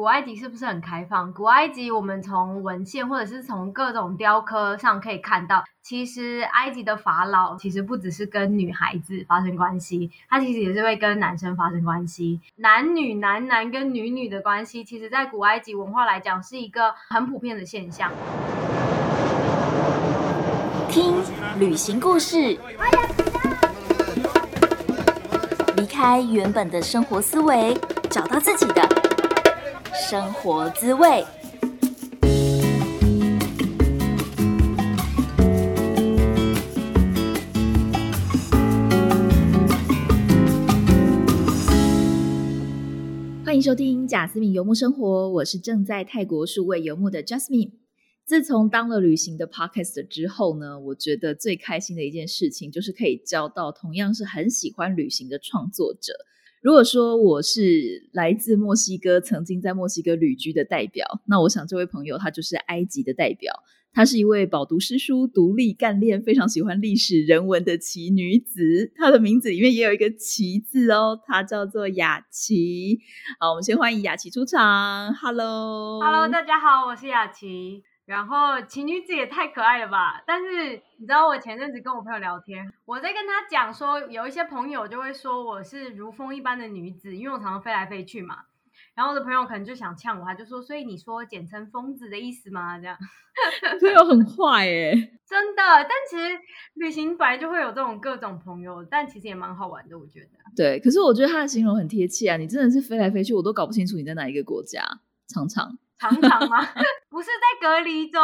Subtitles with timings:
[0.00, 1.30] 古埃及是不是很开放？
[1.30, 18.10] 古埃及我们从文献或者是从各种雕刻上可以看到，其实埃及的法老其实不只是跟女孩子发生关系，他其实也是会跟男生发生关系，男女、男男跟女女的关系，其实在古埃及文化来讲是一个很普遍的现象。
[20.88, 21.16] 听
[21.58, 22.58] 旅行故事。
[25.76, 27.74] 离开原本的生活思维，
[28.10, 28.82] 找到自己的
[30.00, 31.22] 生活滋味。
[43.44, 47.72] 欢迎收听贾斯敏游牧生活，我是正在泰国数位游牧的 Jasmine。
[48.24, 56.14] 自从当了旅行的 podcast 之后呢，我觉得最开心的一件事情就是可以交到同样是很喜欢旅行的创作者。
[56.62, 63.52] 如果说我是来自墨西哥，曾经在墨西哥旅居的代表，那我想这位朋友他就是埃及的代表。
[63.92, 68.92] 她是一位饱读诗书、独立干练、非常喜欢历史人文的奇女子。
[68.94, 73.00] 她的名字里面也有一个“奇”字哦，她叫做雅琪。
[73.40, 75.12] 好，我们先欢迎雅琪出场。
[75.14, 77.82] Hello，Hello，大家好，我是雅琪。
[78.10, 80.20] 然后情女子也太可爱了吧！
[80.26, 88.38] 但是你知道，我前阵子跟我朋友聊天，我在跟他讲说，有一些朋友就会说我是如风一般的女子，因为我常常飞来飞去嘛。
[88.96, 92.98] 然后我的朋友可能就想呛我，他就说：“所以你说简称疯子的意思吗？”这样，
[93.80, 94.90] 朋友很坏哎，
[95.24, 95.62] 真的。
[95.62, 96.36] 但其实
[96.74, 100.30] 旅行本来就会有这种各种朋友，但其实也蛮好玩的，我觉得。
[100.56, 102.36] 对，可是我觉得他的形容很贴切啊！
[102.36, 104.82] 你真的是飞来飞去，我都搞不清楚你在哪一个国家，
[105.28, 105.78] 常常。
[106.00, 106.66] 常常吗？
[107.20, 108.18] 不是在隔离中，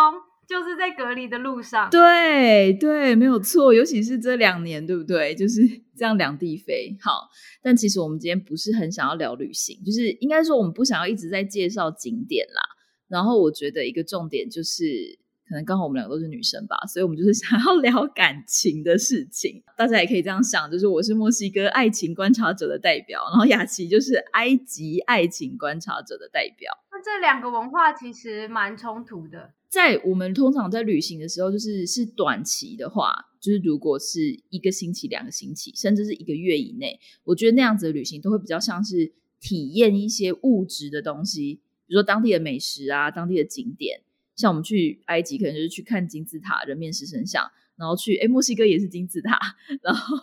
[0.48, 1.90] 就是在隔离的路上。
[1.90, 3.74] 对对，没有错。
[3.74, 5.34] 尤其是这两年，对不对？
[5.34, 5.60] 就是
[5.94, 6.96] 这样两地飞。
[7.02, 7.28] 好，
[7.62, 12.62] 但其实我们今天不是很想要聊旅行，就是应该说我们不想要一直在介绍景点啦。
[13.06, 15.18] 然后我觉得一个重点就是。
[15.48, 19.62] 可能刚好我们两个都是女生吧，所以我们就是想要聊感情的事情。
[19.76, 26.72] 大家也可以这样想，就是我是墨西哥爱情观察者的代表，然后雅琪就是埃及爱情观察者的代表。
[26.90, 29.52] 那这两个文化其实蛮冲突的。
[29.68, 44.00] 在我们通常在旅行的时候，就是是短期的话，就是如果是一个星期、两个星期，甚至是一个月以内，我觉得那样子的旅行都会比较像是体验一些物质的东西，比如说当地的美食啊，当地的景点。
[44.36, 49.38] 像我们去埃及，可能就是去看金字塔、人面狮身像，然后去诶墨西哥也是金字塔，
[49.82, 50.16] 然后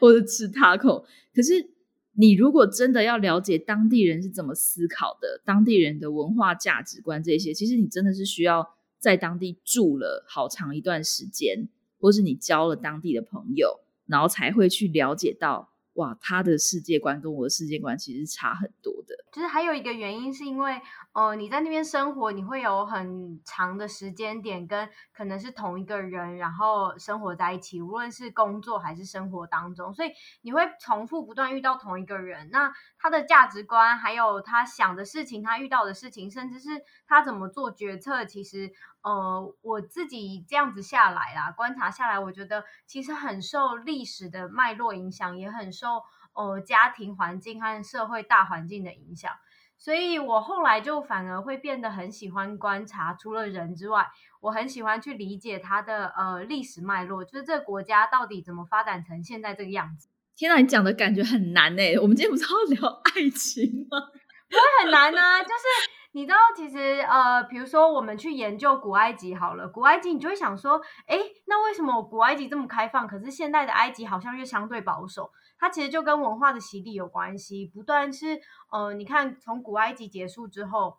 [0.00, 1.04] 或者吃塔口。
[1.34, 1.68] 可是
[2.12, 15.72] 你如果真的要了解当地人是怎么思考的，当地人的文化价值观这些，其实你真的是需要在当地住了好长一段时间，或是你交了当地的朋友，然后才会去了解到。
[15.96, 19.14] 哇，他的世界观跟我的世界观其实差很多的。
[19.32, 20.80] 就是还有一个原因，是因为
[21.12, 30.10] 呃，你在那边生活，你会有很长的时间点跟可能是同一个人，然后生活在一起，无论是工作还是生活当中，所以
[30.42, 32.48] 你会重复不断遇到同一个人。
[32.50, 38.70] 那他的价值观，还有他想的事情，他遇到的事情，甚至是他怎么做决策，其实。
[39.06, 46.02] 呃，我自己这样子下来啦，观察下来，我觉得其实很受历史的脉络影响，也很受
[46.32, 49.30] 呃家庭环境和社会大环境的影响。
[49.78, 54.08] 所以我后来就反而会变得很喜欢观察，除了人之外，
[54.40, 60.08] 我很喜欢去理解它的呃历史脉络，就是这个国家到底怎么发展成现在这个样子。
[60.34, 61.94] 天呐，你讲的感觉很难哎！
[62.02, 64.00] 我们今天不是要聊爱情吗？
[64.50, 65.95] 不会很难啊，就是。
[66.16, 75.30] 你知道，其实呃，比如说我们去研究古埃及好了，古埃及你就会想说，哎，那为什么古埃及这么开放，可是现代的埃及好像又相对保守？
[75.58, 78.40] 它其实就跟文化的洗礼有关系，不断是
[78.72, 80.96] 呃，你看从古埃及结束之后，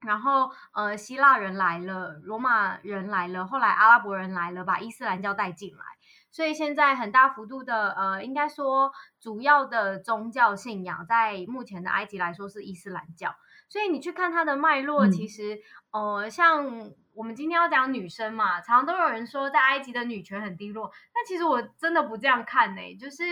[0.00, 5.84] 然后呃，希腊人来了，罗马人来了，后来阿拉伯人来了，把伊斯兰教带进来，
[6.32, 8.90] 所以现在很大幅度的呃，应该说
[9.20, 13.32] 主要的宗教信仰在目前的埃及来说是伊斯兰教。
[13.68, 15.58] 所以你去看它的脉络，其实，
[15.90, 22.96] 呃，像我们今天要讲女生嘛，常常都有人说在埃及的女权很低落，但其实我真的不这样看呢。
[22.96, 23.24] 就是，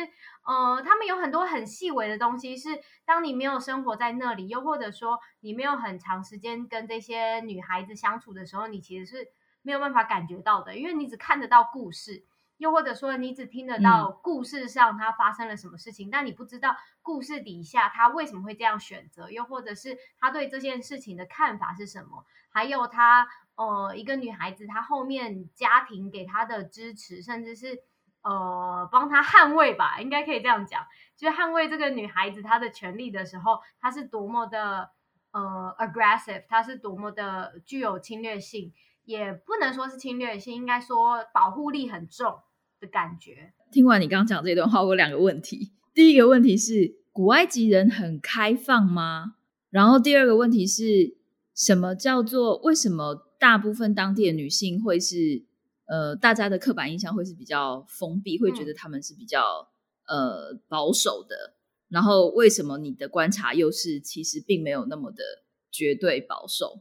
[0.44, 9.28] 呃，他们有很多很细微的东西，是当你没有生活在那里，又或者说你没有很长时间跟这些女孩子相处的时候，你其实是
[9.62, 12.24] 没有办法感觉到的，因为你只看得到故事。
[12.56, 22.24] 又或者说，你只听得到故事上他发生了什么事情，但你不知道故事底下他为什么会这样选择，又或者是他对这件事情的看法是什么？
[22.50, 27.78] 还有他呃，一个女孩子，她后面家庭给她的支持，甚至是
[28.22, 30.84] 呃帮她捍卫吧，应该可以这样讲，
[31.16, 34.90] 就是捍卫这个女孩子她的权利的时候，她是多么的
[35.30, 38.72] 呃 aggressive，她是多么的具有侵略性，
[39.04, 42.34] 也不能说是侵略性，应该说保护力很重
[42.80, 43.52] 的感觉。
[43.70, 45.72] 听完你刚刚讲这段话，我有两个问题。
[45.92, 49.36] 第一个问题是，古埃及人很开放吗？
[49.70, 51.16] 然后第二个问题是
[51.54, 55.44] 什么叫做为什么大部分当地的女性会是
[55.86, 59.68] 呃大家的刻板印象会是比较封闭，会觉得她们是比较
[60.06, 61.54] 呃保守的？
[61.88, 65.22] 然后为什么你的观察又是其实并没有那么的
[65.70, 66.80] 绝对保守？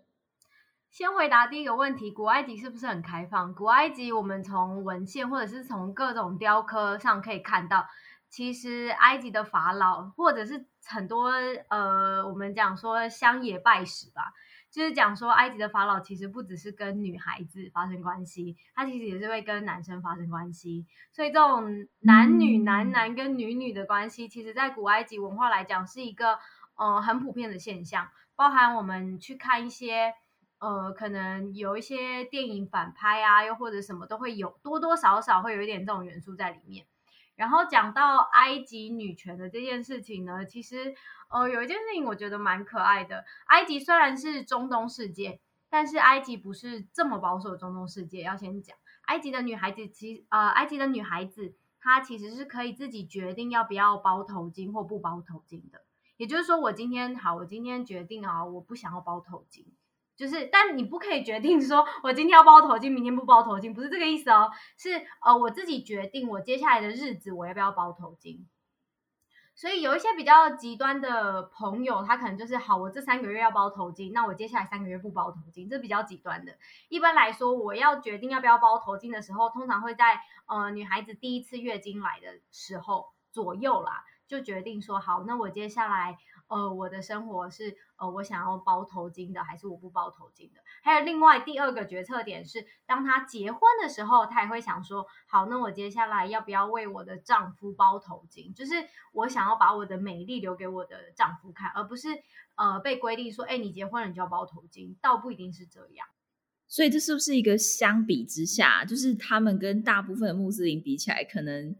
[0.94, 3.56] 先回答第一个问题，古埃及是不是很开放？
[3.56, 7.88] 古埃及我们从文献或者是从各种雕刻上可以看到。
[8.30, 11.31] 其实埃及的法老，或者是很多
[11.69, 14.34] 呃，我们讲说乡野拜史吧，
[14.69, 20.86] 就是讲说埃及的法老其实不只是跟女孩子发生关系，他其实也是会跟男生发生关系。
[21.12, 26.38] 所以这种男女、男男跟女女的关系，其实在古埃及文化来讲是一个
[26.75, 28.07] 呃很普遍的现象。
[28.36, 30.12] 包含我们去看一些
[30.63, 36.86] 呃，可能有一些电影反拍啊，又或者什么都会有多多少少会有一点这种元素在里面。
[37.36, 40.95] 然后讲到埃及女权的这件事情呢，其实
[41.30, 43.25] 呃有一件事情我觉得蛮可爱的。
[43.48, 48.24] 埃及虽然是中东世界，但是埃及不是这么保守的中东世界。
[48.24, 48.77] 要先讲，
[49.07, 55.81] 埃及的女孩子其呃，埃及的女孩子她其实是可以自己决定要不要包头巾或不包头巾的。
[56.16, 59.66] 也就是说，我今天好，我今天决定啊，我不想要包头巾。
[60.23, 64.49] 就是，但你不可以决定说，我今天要包头巾，明天不包头巾，不是这个意思哦。
[64.77, 68.45] 是呃，我自己决定我接下来的日子我要不要包头巾。
[69.53, 76.53] 所以有一些比较极端的朋友，他可能就是好，我这三个月要包头巾，那我接下来三个月不包头巾，这比较极端的。
[76.87, 86.17] 一般来说，我要决定要不要包头巾的时候，通常会在呃女孩子第一次月经来的时候左右啦，就决定说好，那我接下来。
[86.53, 90.59] 呃，我的生活是呃，我想要包头巾的，还是我不包头巾的？
[90.83, 98.53] 还有另外第二个决策点是，当他结婚的时候，他也会想说，好，那我接下来要不要为我的丈夫包头巾？
[98.53, 98.73] 就是
[99.13, 102.09] 我想要把我的美丽留给我的丈夫看，而不是
[102.56, 106.06] 呃被规定说，哎，你结婚了你就要包头巾，倒不一定是这样。
[106.67, 111.75] 所以这是不是一个相比之下，就是他们跟大部分的穆斯林比起来，可能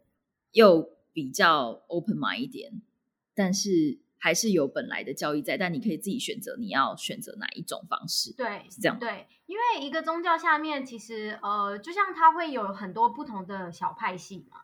[0.52, 2.82] 又比较 open mind 一点，
[3.36, 4.03] 但是。
[4.24, 8.34] 还是有本来的教义在，但你可以自己选择你要选择哪一种方式。
[8.38, 8.98] 对，是这样。
[8.98, 14.60] 对，因为一个宗教下面，其实呃，就像它会有很多不同的小派系嘛，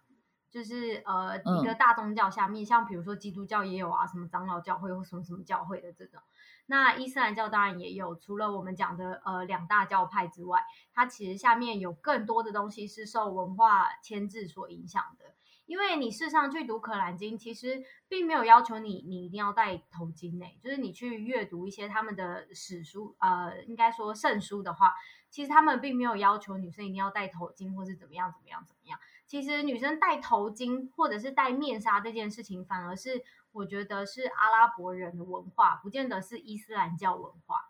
[0.49, 6.21] 就是呃，一个大宗教下面，像比如说基督教也有啊，什么长老教会或什么什么教会的这种。
[6.67, 10.61] 那伊斯兰教当然也有，除了我们讲的呃两大教派之外，
[10.93, 15.28] 它其实下面有更多的东西是受文化牵制所影响的。
[15.69, 20.57] 因为你事实上去读《可兰经》，其实并没有要求你你一定要戴头巾诶。
[20.63, 24.95] 就是你去阅读一些他们的史书，呃，应该说圣书的话，
[25.29, 28.99] 其实他们并没有要求女生一定要戴头巾，或是怎么样怎么样怎么样。
[29.27, 37.69] 其实女生戴头巾或者是戴面纱这件事情，反而是我觉得是阿拉伯人的文化，不见得是伊斯兰教文化。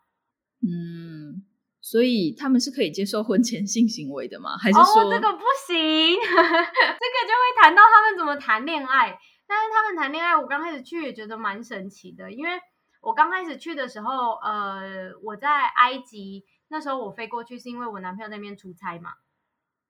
[0.62, 1.46] 嗯。
[1.82, 4.58] 所以他们是可以接受婚前性行为的吗？
[4.58, 6.16] 还是说这个不行？
[6.20, 9.18] 这个就会谈到他们怎么谈恋爱。
[9.48, 12.52] 但是他们谈恋爱，我刚开始去也觉得蛮神奇的，因为
[13.02, 19.14] 我刚开始去的时候，呃，我在埃及那时候我飞过去是因为我男朋友那边出差嘛，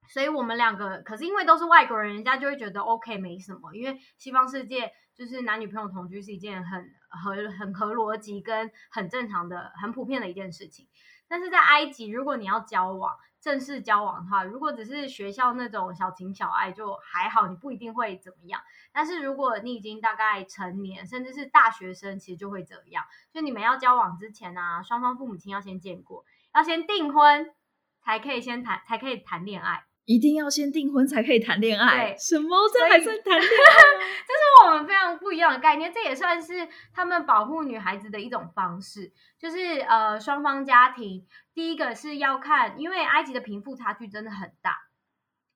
[0.08, 10.88] 所以我们两个可是因为都是外国人，人家就会觉得 OK 没什么，因为西方世界就是男女朋友同居是一件很合很合逻辑跟很正常的、很普遍的一件事情。
[11.29, 18.62] 但是在埃及，如果你要交往，正式交往的话，如果只是学校那种小情小爱，就还好，你不一定会怎么样。
[18.91, 23.05] 但是如果你已经大概成年，甚至是大学生，其实就会这样。
[23.31, 27.53] 所以你们要交往之前啊，双方父母亲要先见过，要先订婚，
[28.01, 29.86] 才可以先谈，才可以谈恋爱。
[30.09, 32.17] 一定要先订婚才可以谈恋爱？
[32.17, 32.57] 什么？
[32.73, 33.75] 这还算谈恋爱？
[34.25, 35.93] 这是我们非常不一样的概念。
[35.93, 39.13] 这也算是他们保护女孩子的一种方式。
[39.37, 44.79] 就是呃，双方家庭第一个是要看，因为埃及的贫富差距真的很大，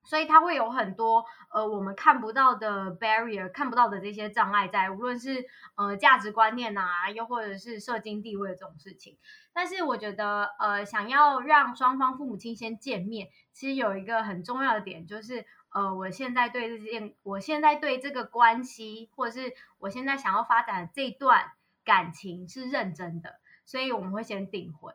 [0.04, 5.44] 所以它会有很多呃我们看不到的 barrier，看不到的这些障碍在，无论是
[5.76, 9.16] 呃价值观念啊，又或者是社经地位这种事情。
[9.52, 21.52] 但是我觉得，呃，想要让双方父母亲先见面，其实有一个很重要的点，就是，呃，我现在对这件，我现在对这个关系，或者是我现在想要发展这段
[21.84, 24.92] 感情是认真的，所以我们会先订婚。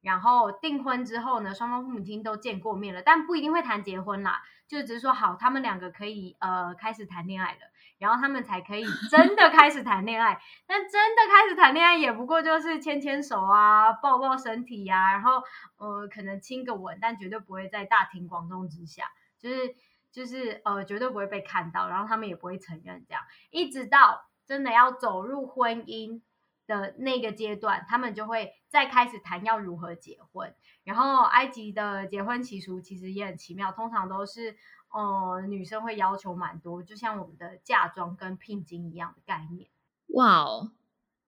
[0.00, 7.58] 然后订婚之后呢，双方父母亲都见过面了，但不一定会谈结婚啦，就只是说好，他们两个可以呃开始谈恋爱了，
[7.98, 10.40] 然后他们才可以 真的开始谈恋爱。
[10.66, 15.42] 但真的开始谈恋爱，也不过就是牵牵手啊，抱抱身体呀，然后
[15.78, 19.04] 呃可能亲个吻，但绝对不会在大庭广众之下，
[19.40, 19.74] 就是
[20.12, 26.22] 就是呃绝对不会被看到，然后他们也不会承认这样，一直到真的要走入婚姻。
[26.68, 30.54] 的那个阶段，他们就会再开始谈要如何结婚。
[30.84, 34.54] 然后埃及的结婚习俗其实也很奇妙，通常都是，
[34.92, 39.68] 呃，女生会要求蛮多，就像我们的嫁妆跟聘金一样的概念。
[40.08, 40.70] 哇哦，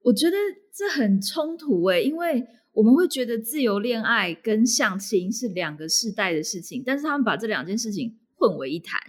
[0.02, 0.37] 我觉得
[0.73, 9.00] 这很冲突诶，因为我们会觉得自由恋爱跟相亲是两个世代的事情，但是他们把这两件事情混为一谈，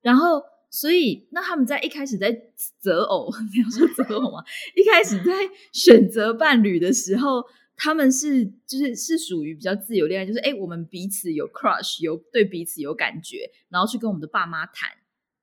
[0.00, 0.42] 然后。
[0.70, 2.30] 所以，那他们在一开始在
[2.78, 4.44] 择偶， 你要说择偶吗？
[4.76, 5.32] 一开始在
[5.72, 7.42] 选择伴侣的时候，
[7.74, 14.90] 他们是就是是属于比较自由恋爱，就是哎，我们彼此有 crush，有对彼此有感觉，然后去跟我们的爸妈谈，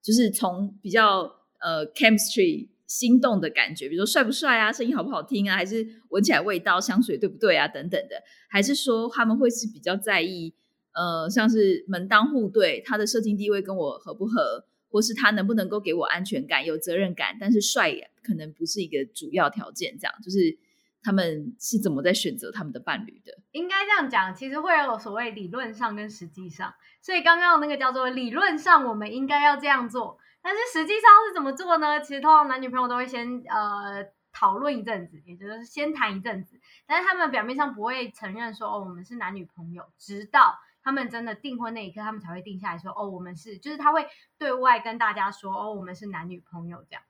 [0.02, 1.22] 就是从比较
[1.60, 10.54] 呃 chemistry 心动的感觉，比如说帅不帅啊，声音好不好听啊，还是闻起来味道香水对不对啊，等等的，还是说他们会是比较在意
[10.94, 14.66] 呃，像是门当户对，他的社经地位跟我合不合？
[14.96, 17.92] 或是他能不能够给我安全感、有责任感，但是帅
[18.24, 19.98] 可能不是一个主要条件。
[20.00, 20.58] 这样就是
[21.04, 23.38] 他们是怎么在选择他们的伴侣的？
[23.52, 26.74] 应该这样讲，其实会有所谓理论上跟实际上。
[27.02, 32.00] 所以刚刚那个叫做理论上我们应该要这样做，但是实际上是怎么做呢？
[32.00, 40.56] 其实通常男女朋友都会先呃讨论一阵子，也就是先谈一阵子，但是他们表面上不会承认说哦我们是男女朋友，直到。
[40.86, 47.02] 他们真的订婚那一刻，他们才会定下来说：“哦，我们是，就是他会对外跟大家说，哦，我们是男女朋友这样。”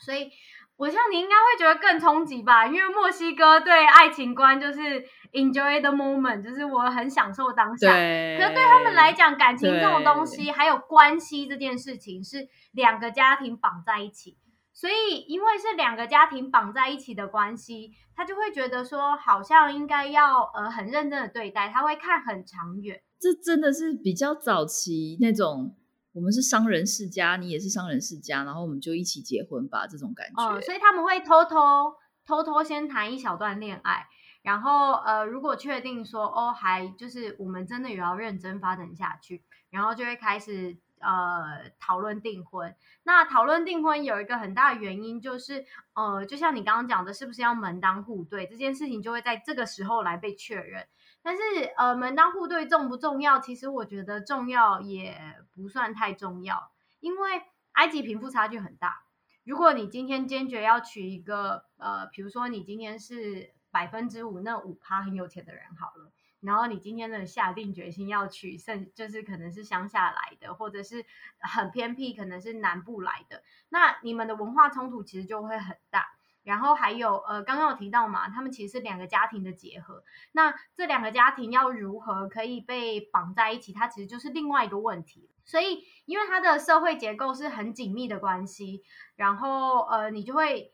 [0.00, 0.30] 所以，
[0.76, 2.66] 我想你应该会觉得更冲击吧？
[2.66, 7.92] 因为墨西哥对爱情观就是 enjoy the moment，就是我很享受当下。
[7.92, 8.38] 对。
[8.40, 14.36] 可是对他们来讲，感情这种东西，还有关系这件事情，是两个家庭绑在一起。
[14.76, 23.00] 所以，因为是两个家庭绑在一起的关系，他就会觉得说，好像应该要呃很认真的对待，他会看很长远。
[23.20, 25.76] 这真的是比较早期那种，
[26.12, 30.42] 我们是商人世家，你也是商人世家，然后我们就一起结婚吧这种感觉。
[30.42, 31.94] 哦，所以他们会偷偷
[32.26, 34.04] 偷偷先谈一小段恋爱，
[34.42, 40.76] 然后呃，如果确定说哦，还就是我们真的有要认真发展下去，然后就会开始。
[41.04, 42.74] 呃，讨论订婚。
[43.02, 50.88] 那讨论订婚有一个很大的原因，就是呃，就像你刚刚讲的，是不是要门当户对这件事情，就会在这个时候来被确认。
[51.22, 51.42] 但是
[51.76, 53.38] 呃，门当户对重不重要？
[53.38, 57.42] 其实我觉得重要也不算太重要，因为
[57.72, 59.04] 埃及贫富差距很大。
[59.44, 66.10] 如果你今天坚决要娶一个呃，比如说你今天是百分之五，那五趴很有钱的人好了。
[66.44, 71.04] 然后你今天的下定决心要娶甚，就是可能是乡下来的，或者是
[71.38, 76.16] 很偏僻，可能是南部来的，那你们的文化冲突其实就会很大。
[76.42, 85.30] 然后还有呃，刚刚有提到嘛，他们其实是两个家庭的结合，那这两个家庭要如何可以被绑在一起，它其实就是另外一个问题。
[85.46, 88.82] 所以因为它的社会结构是很紧密的关系，
[89.16, 90.72] 然后呃，你就会。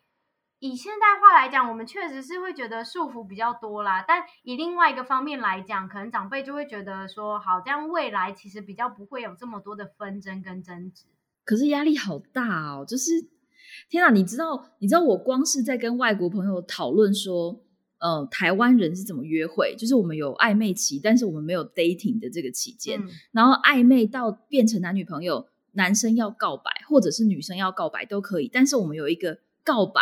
[0.60, 4.04] 以现代化来讲，我们确实是会觉得束缚比较多啦。
[4.06, 11.06] 但以另外一个方面来讲，可能长辈就会觉得说，好，这样未来其实比较不会有这么多的纷争跟争执。
[11.46, 13.12] 可是压力好大哦，就是
[13.88, 14.10] 天啊！
[14.10, 17.58] 你知道，你知道我光是在跟外国朋友讨论说，
[17.98, 23.02] 呃，台湾人是怎么约会，就是我们有暧昧期，但是我们没有 dating 的这个期间，
[23.32, 29.38] 然后暧昧到变成男女朋友，男生要告白或者是女生要告白都可以，但是我们有一个。
[29.70, 30.00] 告白，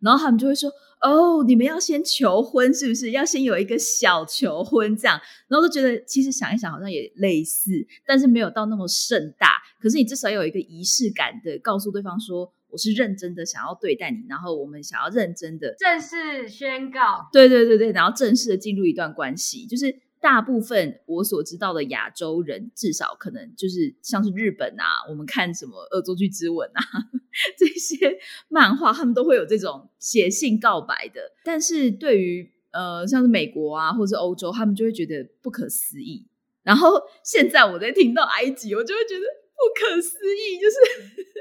[0.00, 0.72] 然后他们就会说
[1.02, 3.10] ：“哦，你们要先求婚，是不是？
[3.10, 7.70] 要先有一个小求婚这样。”然后都觉得其实想一想，好像也类似，
[8.06, 9.58] 但是没有到那么盛大。
[9.78, 19.94] 可是你至少有一个仪式感的，告诉对方说：“我是认真的，想要对待你。”然后我们想要认真的正式宣告，对对对对，然后正式的进入一段关系，就是。
[20.20, 26.82] 大部分我所知道的亚洲人，至少可能就是像是日本啊，我们看什么《恶作剧之吻》啊
[27.56, 31.32] 这些漫画，他们都会有这种写信告白的。
[31.42, 36.26] 但是对于呃像是美国啊或者欧洲，他们就会觉得不可思议。
[36.62, 39.24] 然后现在我在听到埃及，我就会觉得
[39.56, 40.76] 不可思议，就是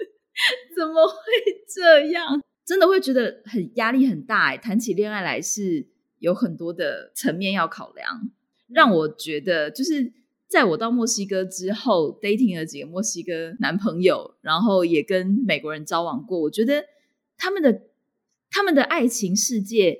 [0.77, 1.15] 怎么会
[1.67, 2.41] 这样？
[2.65, 4.51] 真的会觉得很压力很大。
[4.51, 5.87] 哎，谈起恋爱来是
[6.19, 8.31] 有很多的层面要考量。
[8.73, 10.13] 让我觉得，就是
[10.47, 16.39] 在我到墨西哥之后，dating 了几个墨西哥男朋友，然后也跟美国人交往过。
[16.39, 16.85] 我觉得
[17.37, 17.83] 他们的
[18.49, 19.97] 他们的爱情世界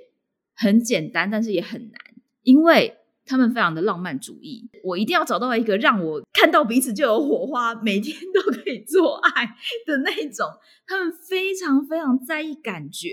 [0.55, 1.99] 很简单，但是也很难，
[2.43, 9.45] 因为他们非常的浪漫主义，我一定要找到一个让我看到彼此就有火花，每天都可以做爱
[9.85, 10.47] 的那种。
[10.88, 13.09] 他们非常非常在意感觉，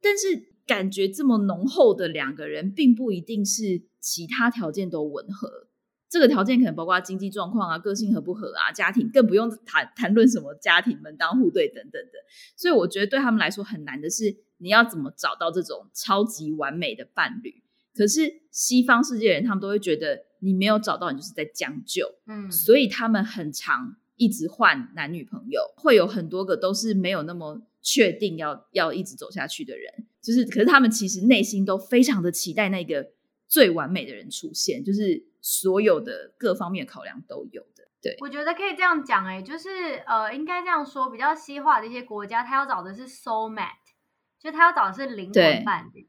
[0.00, 5.66] 但是感觉这么浓厚的两个人，并不一定是其他条件都吻合。
[6.08, 12.12] 这个条件可能包括经济状况啊、个性合不合啊、家庭，更不用谈谈论什么家庭门当户对等等的。
[12.56, 17.62] 所以我觉得对他们来说很难的是，你要怎么找到这种超级完美的伴侣？
[17.94, 22.14] 可是西方世界人他们都会觉得你没有找到，你就是在将就。
[22.26, 30.06] 嗯，所以他们很常一直换男女朋友，会有很多个都是没有那么确定要要一直走下去的人。
[30.22, 33.10] 就是，可是他们其实内心都非常的期待那个
[33.48, 35.26] 最完美的人出现，就是。
[35.40, 43.94] 所有的各方面考量都有的，对，我觉得可以这样讲，哎，就是呃，应该这样说，比较西化的一些国家，他要找的是 soul mate，
[44.40, 46.08] 就他要找的是灵魂伴侣，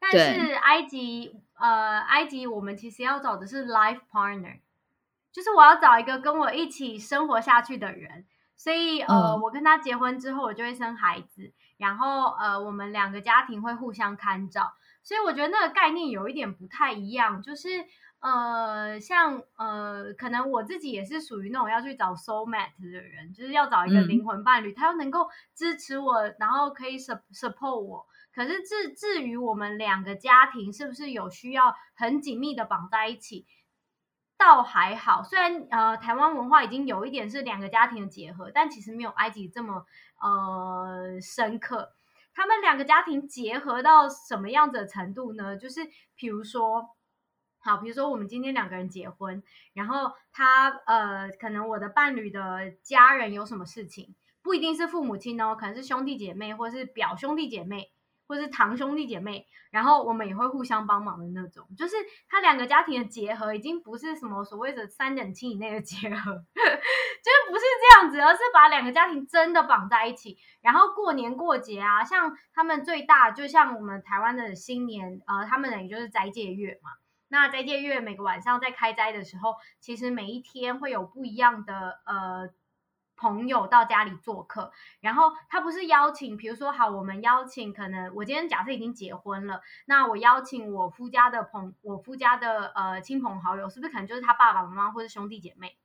[0.00, 4.60] 但是埃及，呃，埃及我们其实要找的是 life partner，
[5.30, 8.24] 就是我要找一个跟我一起生活下去的人，
[8.56, 14.72] 所以呃，我跟他结婚之后，我就会生孩子，然后呃，我们两个家庭会互相看照，
[15.04, 17.84] 所以我觉得那个概念有一点不太一样，就是。
[18.20, 28.06] 呃，像呃，可能我自己也是属于那种要去找 soul mate 的人，就是要找一个灵魂伴侣，他又能够支持我，然后可以 support 我。
[28.34, 33.44] 可是至至于我们两个家庭是不是有需要很紧密的绑在一起，
[34.38, 35.22] 倒还好。
[35.22, 39.84] 虽然呃，台湾文化已经有一点是两个家庭的结合，但其实没有埃及这么
[40.18, 41.92] 呃深刻。
[42.34, 45.56] 他们两个家庭结合到什么样子的程度呢？
[45.56, 45.80] 就是
[46.16, 46.90] 比如说。
[47.66, 57.90] 好，比如说我们今天两个人结婚，然后他呃，可能我的伴侣的家人有什么事情，不一定是父母亲哦，可能是兄弟姐妹，或是表兄弟姐妹，
[58.26, 61.66] 或是堂兄弟姐妹，然后我们也会互相帮忙的那种。
[61.76, 61.96] 就是
[62.28, 66.14] 他两个家庭的结合，已经不是什么所谓的三等亲以内的结合，
[66.54, 70.38] 就是不是这样子，而是把两个家庭真的绑在一起。
[70.60, 76.90] 然后过年过节啊，像他们最大，就像我们台湾的新年，呃，他们等于就是斋戒月嘛。
[77.28, 82.48] 那斋戒月每个晚上在开斋的时候，其实每一天会有不一样的呃
[83.16, 95.76] 朋友到家里做客，然后他不是邀请，比如说好，我们邀请，可能我今天假设已经结婚了，那我邀请我夫家的朋，我夫家的呃亲朋好友，是不是可能就是他爸爸妈妈或者兄弟姐妹？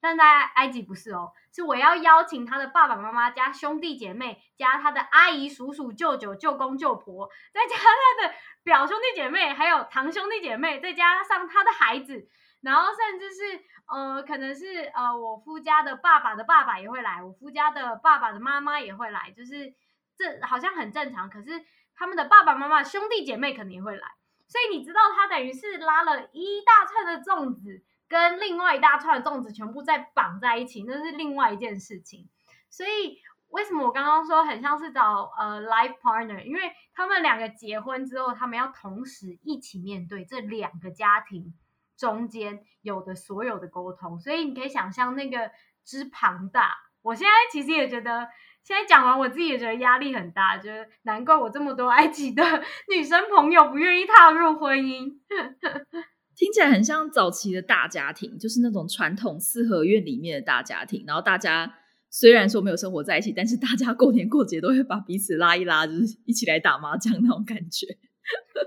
[0.00, 12.28] 但在埃及不是哦，是我要邀请他的爸爸妈妈加兄弟姐妹加他的阿姨叔叔舅舅舅公舅婆，再加他的表兄弟姐妹，还有堂兄弟姐妹，再加上他的孩子，
[12.60, 19.72] 然后甚至是呃，可能是呃，我夫家的爸爸的爸爸也会来，我夫家的爸爸的妈妈也会来，就是
[20.16, 21.28] 这好像很正常。
[21.30, 21.62] 可是
[21.94, 24.08] 他们的爸爸妈妈兄弟姐妹肯定会来，
[24.46, 27.82] 所以你知道他等于是拉了一大串的粽子。
[28.10, 32.26] 跟另外一大串的粽子全部再绑在一起，那是另外一件事情。
[32.70, 33.18] 所以
[33.50, 36.42] 为什么我刚刚说很像是找呃 life partner？
[36.42, 41.52] 因为他们两个结婚之后，他们要同时一起面对这两个家庭
[41.98, 45.50] 中间有的所有的沟通，所以你可以想象那个
[45.84, 46.70] 之庞大。
[47.02, 48.28] 我现在其实也觉得，
[48.62, 52.42] 现在讲完我自己也觉得压力很大，就是难怪我这么多埃及的
[52.88, 55.10] 女生朋友不愿意踏入婚姻。
[56.36, 61.04] 听起来很像早期的大家庭，就是那种传统四合院里面的大家庭。
[61.04, 61.74] 然后大家
[62.10, 67.86] 虽然说没有生活在一起，但是大家过年过节都会把彼此拉一拉，就是一起来打麻将那种感觉。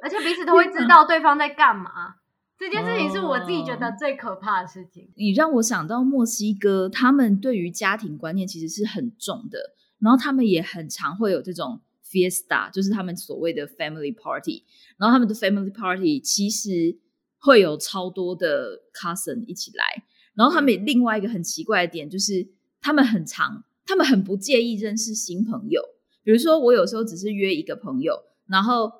[0.02, 2.15] 而且彼此都会知道对方在干嘛。
[2.62, 5.10] 这件事情是我自己觉得最可怕的事情。
[5.15, 14.63] 你让我想到墨西哥，他们对于家庭观念其实是很重的，然后他们也很常会有这种 fiesta，就是他们所谓的 family party。
[14.97, 17.00] 然后他们的 family party 其实。
[17.43, 19.84] 会有超多的 cousin 一起来，
[20.36, 22.47] 然后他们另外一个很奇怪的点就是，
[22.80, 25.82] 他们很常，他们很不介意认识新朋友。
[26.21, 28.13] 比如说，我有时候只是约一个朋友，
[28.45, 28.91] 然后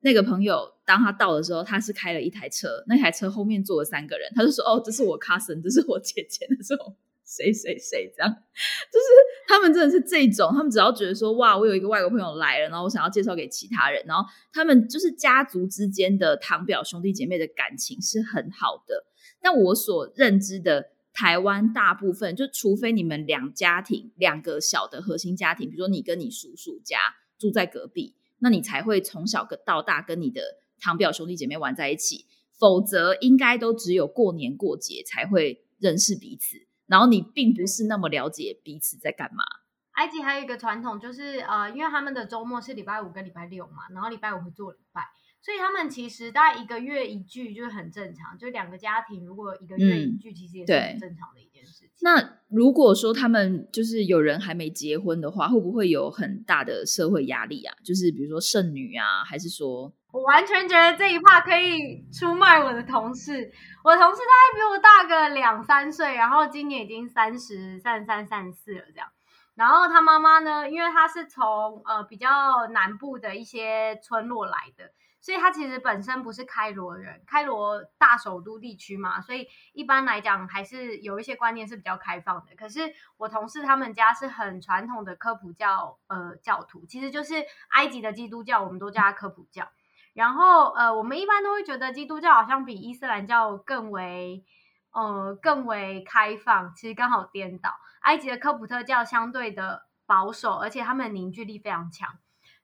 [0.00, 6.96] 那个朋友当他到的时候，他是开了一台车，那台车后面坐了三个人，他就说：“哦，这是我 cousin，这是我姐姐的这种。
[7.26, 9.06] ”谁谁谁这样，就是
[9.48, 19.04] 他们真的是这种，他们只要觉得说哇，我有一个外国朋友来了，然后我想要介绍给其他人，然后他们就是家族之间的堂表兄弟姐妹的感情是很好的。
[19.42, 26.96] 但我所认知的台湾大部分，就除非你们两家庭两个小的核心家庭，比如说你跟你叔叔家
[27.36, 30.42] 住在隔壁，那你才会从小到大跟你的
[30.80, 32.26] 堂表兄弟姐妹玩在一起，
[32.58, 36.56] 否则应该都只有过年过节才会认识彼此。
[36.86, 39.44] 然后你并不是那么了解彼此在干嘛。
[39.92, 45.02] 埃及还有一个传统，就是呃，因为他们的周末是礼拜五跟礼拜六嘛，然后礼拜五会做礼拜，
[45.46, 51.90] 所以他们其实大概一个月一聚就是很正常，就两个家庭如果一个月一聚，其实也是很正常的一件事情。
[52.00, 57.76] 那如果说他们就是有人还没结婚的话，会不会有很大的社会压力啊？
[57.84, 59.92] 就是比如说剩女啊，还是说？
[60.10, 63.52] 我完全觉得这一趴可以出卖我的同事。
[63.84, 69.06] 我的同事大概比我大个两三岁，然后今年已经三十三、三、三十四了这样。
[69.54, 82.54] 然后他妈妈呢，因为他是从呃比较南部的一些村落来的，所以他其实本身不是开罗人，开罗大首都地区嘛，所以一般来讲还是有一些观念是比较开放的。
[82.56, 89.68] 可是我同事他们家是很传统的科普教呃教徒，其实就是埃及的基督教，我们都叫它科普教。
[90.12, 94.44] 然后，呃，我们一般都会觉得基督教好像比伊斯兰教更为，
[94.92, 96.74] 呃，更为开放。
[96.74, 102.16] 其实刚好颠倒，埃及的科普特教相对的保守，而且他们凝聚力非常强。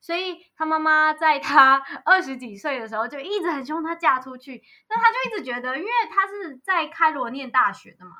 [0.02, 8.12] 所以他妈妈在他 二十几岁的时候就一直很希望他嫁出去，但他就一直觉得，因为他是在开罗念大学的嘛，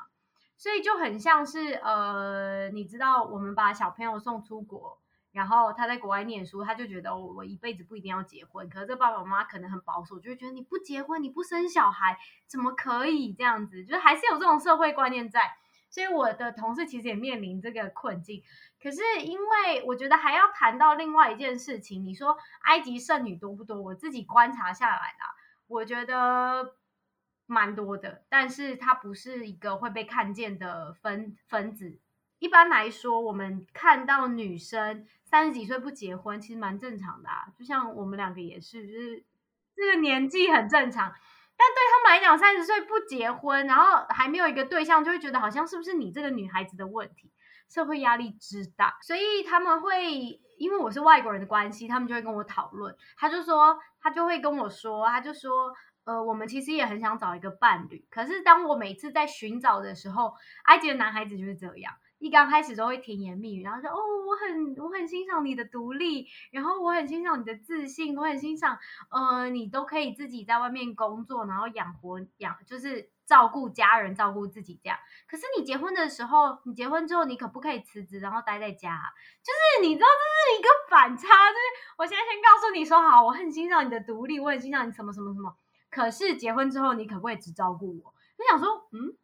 [0.57, 4.99] 所以就很像是，呃，你知道，我们把小朋友送出国。
[5.33, 8.69] 然后他在国外念书，他就觉得我一辈子不一定要结婚。
[8.69, 13.83] 可是这爸爸妈妈可能很保守，就会觉得你不结婚，你不生小孩，怎么可以这样子？
[13.83, 15.41] 就是还是有这种社会观念在。
[15.89, 18.43] 所以我的同事其实也面临这个困境。
[18.83, 23.81] 可是因为我觉得还要谈到另外一件事情，你说埃及剩女多不多？
[23.81, 25.33] 我自己观察下来啦，
[25.67, 26.75] 我觉得
[27.45, 31.99] 蛮多的，但是它不是一个会被看见的分分子。
[32.39, 35.07] 一般来说，我们看到女生。
[35.25, 39.25] 三十几岁不结婚其实蛮正常的啊，就像我们两个也是，就是
[39.75, 41.11] 这个年纪很正常。
[41.57, 47.31] 但对他们来讲，三十岁不结婚，然后还没有一个对象，就会觉得好像是不是你这个女孩子的问题？
[47.69, 52.95] 社会压力之大，所以他们会因为我是外国人的关系，他们就会跟我讨论。
[53.17, 55.73] 他就说，他就会跟我说，他就说，
[56.03, 61.93] 呃，我们其实也很想找一个伴侣，可是当我每次在寻找的时候，埃及的男孩子就是这样。
[62.19, 74.97] 一刚开始都会甜言蜜语，然后说哦，我很我很欣赏你的独立，然后我很欣赏你的自信，我很欣赏，呃，你都可以自己在外面工作，然后养活养，就是照顾家人，照顾自己这样。
[75.27, 79.13] 可是你结婚的时候，你结婚之后，你可不可以辞职，然后待在家？
[79.43, 85.55] 就是你知道这是一个反差，就是我现在先告诉你说好，我很欣赏你的独立，我很欣赏你什么什么什么。
[85.89, 88.13] 可是结婚之后，你可不可以只照顾我？
[88.37, 89.17] 我想说，嗯。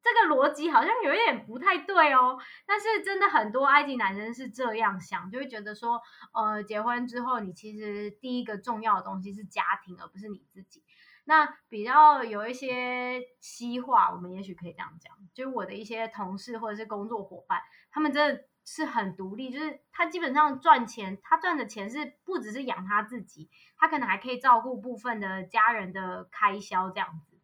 [0.00, 6.00] 这个逻辑好像有一点不太对哦，但是真的很多埃及男生是这样想，就会觉得说，
[6.32, 10.82] 呃，结婚之后你其实第一个重要的东西是家庭，而不是你自己。
[11.28, 17.60] 那比较有一些西化，我们也许可以这样讲，就是我的一些同事或者是工作伙伴，
[17.90, 27.38] 他们真的是很独立，就是他基本上赚钱，他赚的钱是不只是养他自己，他可能还可以照顾部分的家人的开销这样子。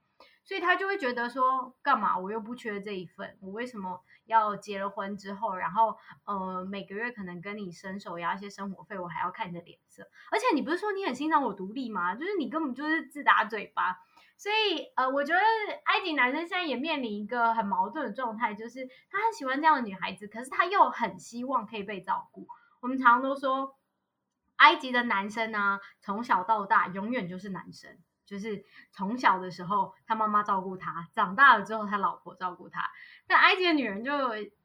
[0.44, 10.02] 所以他就会觉得说，干嘛我又不缺这一份，我为什么要结了婚之后，然后呃每个月可能跟你伸手要一些生活费，我还要看你的脸色？
[10.30, 12.14] 而且你不是说你很欣赏我独立吗？
[12.14, 13.96] 就是你根本就是自打嘴巴。
[14.36, 15.40] 所以呃，我觉得
[15.84, 22.46] 埃及男生现在也面临一个很矛盾的状态，就是他很喜欢这样的女孩子，可是他又很希望可以被照顾。
[22.80, 23.78] 我们常常都说，
[24.56, 27.96] 埃及的男生呢，从小到大永远就是男生。
[28.26, 32.90] 就是从小的时候，他妈妈照顾他；长大了之后，他老婆照顾他。
[33.26, 34.12] 但埃及的女人就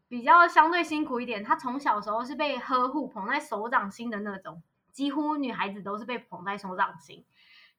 [0.08, 7.26] 比较相对辛苦一点，她从小时候是被呵护、捧在手掌心的那种，几乎女孩子都是被捧在手掌心。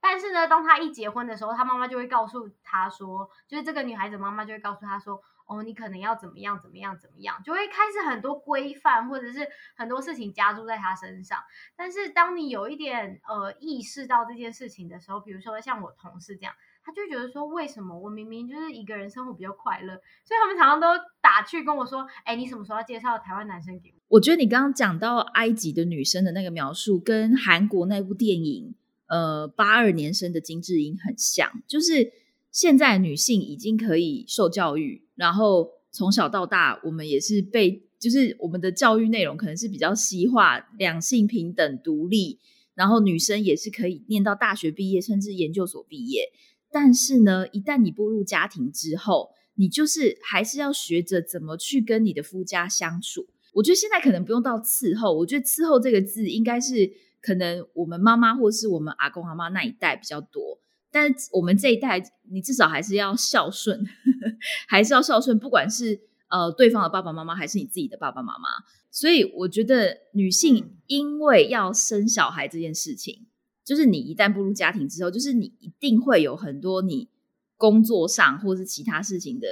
[0.00, 5.22] 但是呢，当她一结婚的时候，她妈妈就会告诉她说，就是这个女孩子妈妈就会告诉她说。
[5.50, 9.40] 哦，你可能要怎么样怎么样怎么样，就会开始很多规范或者是
[9.74, 11.40] 很多事情加注在他身上。
[11.74, 20.86] 但是当你有一点呃意识到这件事情的时候，比如说像我同事这样，他就觉得说，为什么我明明就是一个人生活比较快乐，所以他们常常都
[21.20, 24.16] 打趣跟我说，哎，你什么时候要介绍台湾男生给我？
[24.16, 28.74] 我觉得你刚刚讲到埃及的女生的那个描述，跟韩国那部电影
[29.08, 32.12] 呃八二年生的金智英很像，就是
[32.52, 35.06] 现在女性已经可以受教育。
[35.14, 42.38] 然后从小到大，我们也是被，就是我们的教育内容可能是比较西化，两性平等、独立，
[42.74, 46.30] 然后女生也是可以念到大学毕业，甚至研究所毕业。
[46.72, 53.26] 但是呢，一旦你步入家庭之后，你就是还是要学着怎么去跟你的夫家相处。
[53.52, 60.60] 我觉得现在可能不用到伺候，我觉得伺候这个字应该是可能我们妈妈或是我们阿公阿妈那一代比较多。
[60.92, 63.84] 但是我们这一代，你至少还是要孝顺，
[64.66, 68.48] 还是要孝顺，不管是呃对方的爸爸妈妈，还是你自己的爸爸妈妈。
[68.90, 73.26] 所以我觉得女性因为要生小孩这件事情，
[73.64, 77.08] 就是你一旦步入家庭之后，就是你一定会有很多你
[77.56, 79.46] 工作上或是其他事情的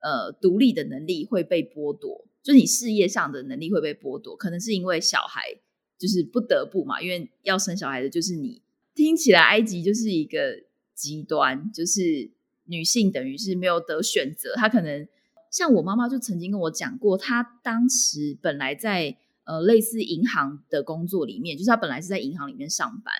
[0.00, 5.58] 呃独立的能力会被剥夺，就你事业上的能力会被剥夺，可能是因为小孩
[5.98, 8.62] 就是不得不嘛，因为要生小孩的就是你。
[8.94, 10.60] 听起来埃及就是一个
[10.98, 12.28] 极端，就是
[12.64, 15.06] 女性等于是没有得选择，她可能
[15.48, 23.14] 像我妈妈就曾经跟我讲过，她当时本来在呃类似银行的工作里面，就是她本来是在银行里面上班，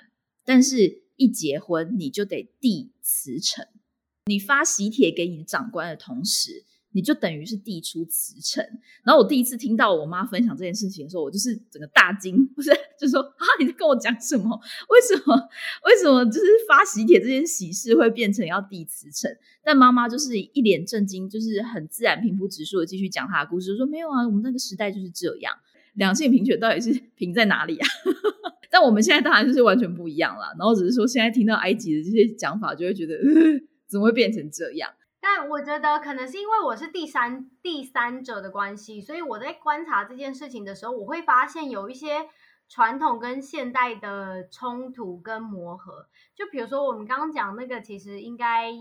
[0.45, 3.65] 但是一结婚你就得递辞呈，
[4.27, 6.65] 你发喜帖给你的长官的同时。
[6.99, 8.61] 你就等于是递出辞呈，
[9.05, 14.61] 然后我第一次听到我妈分享这件事情的时候，我就是整个大惊，不是就说啊你在跟我讲什么？
[14.89, 15.37] 为什么
[15.85, 19.31] 为什么就是发喜帖这件喜事会变成要递辞呈？
[19.63, 25.55] 但妈妈就是一脸震惊，就是很自然平铺直述的继续讲她的故事，说没有啊，我们那个时代就是这样，
[25.95, 27.87] 两性平权到底是平在哪里啊？
[28.73, 33.15] 但我们现在当然就是完全不一样了，然后只是说现在听到埃及的这些讲法，就会觉得
[33.87, 34.91] 怎么会变成这样？
[35.21, 42.29] 但我觉得可能是因为我是第三第三者的关系，所以我在观察这件事情的时候，我会发现有一些
[42.69, 46.07] 传统跟现代的冲突跟磨合。
[46.35, 48.73] 就比如说我们刚刚讲那个，其实应该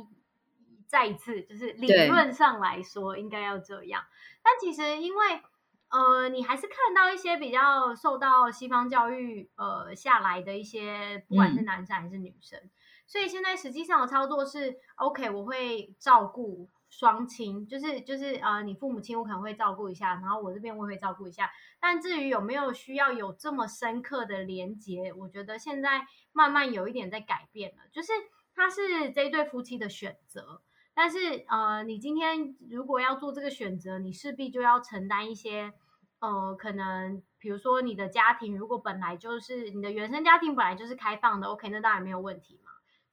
[0.86, 4.04] 再一次，就是理论上来说应该要这样。
[4.44, 5.42] 但其实因为
[5.90, 12.60] 呃，你还是看到一些比较受到西方教育呃下来的一些，不管是男生还是女生。
[13.08, 21.50] 所以现在实际上的操作是，OK，我会照顾双亲，就是就是呃，你父母亲我可能会照顾一下，然后我这边我会照顾一下。
[21.80, 28.12] 但至于有没有需要有这么深刻的连接，我觉得现在慢慢有一点在改变了，就是
[28.54, 30.62] 他是这一对夫妻的选择，
[30.94, 35.72] 但是呃，你今天如果要做这个选择，你势必就要承担一些
[36.20, 42.60] 呃，可能比如说你的家庭如果本来就是你的原生家庭本来就是开放的，OK，那当然没有问题。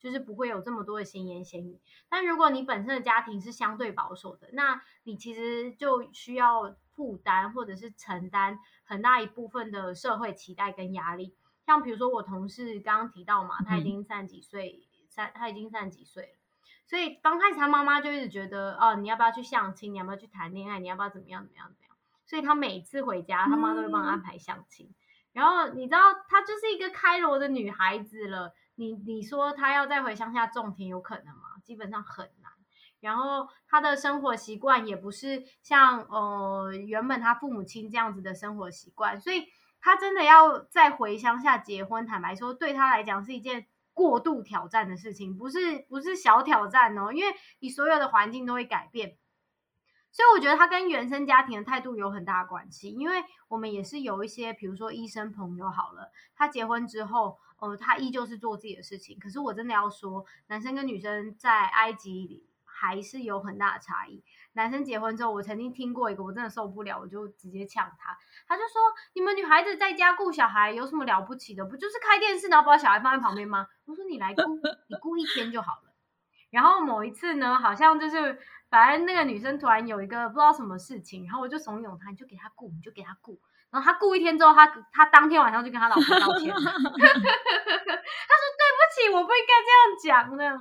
[0.05, 11.35] 就是不会有这么多的闲言闲语，但如果你本身的家庭是相对保守的，那你其实就需要负担或者是承担很大一部分的社会期待跟压力。
[11.65, 16.39] 像比如说我同事刚刚提到嘛，他已经三十几岁，三他已经三十几岁了，
[16.87, 19.95] 所以刚开始他妈妈就一直觉得，哦，你要不要去相亲？
[19.95, 20.81] 你要不要去谈恋爱？
[20.81, 21.97] 你要不要怎么样怎么样怎么样？
[22.27, 24.95] 所以他每次回家，他妈都会帮他安排相亲。
[25.33, 28.53] 然后你知道，她就是一个开罗的女孩子了。
[28.77, 31.59] 你你说他要再回乡下种田有可能吗？
[31.63, 32.53] 基本上很难。
[33.01, 39.47] 然后他的生活习惯也不是像呃原本他父母亲这样子的生活习惯，所以
[39.81, 49.17] 他真的要再回乡下结婚，坦白说对他来讲是一件过度挑战的事情，不是不是小挑战哦，因为你所有的环境都会改变。
[50.15, 59.19] 所以我觉得他跟原生家庭的态度有很大关系，因为我们也是有一些，比如说医生朋友好了，他结婚之后，呃，他依旧是做自己的事情。
[59.19, 64.23] 可是我真的要说，男生跟女生在埃及还是有很大的差异。
[64.53, 68.81] 男生结婚之后，我曾经听过一个，我真的受不了，我就直接呛他，他就说
[69.15, 71.65] ：“你们女孩子在家顾小孩有什么了不起的？
[71.65, 74.43] 不就是开电视，然后把小孩放在旁边吗？”我说：“你来顾，
[74.87, 75.93] 你顾一天就好了。”
[76.51, 78.39] 然后某一次呢，好像就是。
[78.75, 83.39] 反正那个女生突然有一个不知道什么事情，然后我就怂恿她，你就给她雇，你就给她雇。
[83.71, 86.51] 然后她雇一天之后，她她当天晚上就跟她老婆道歉。
[86.59, 90.59] 她说：“对不起，我不应该这样讲的。”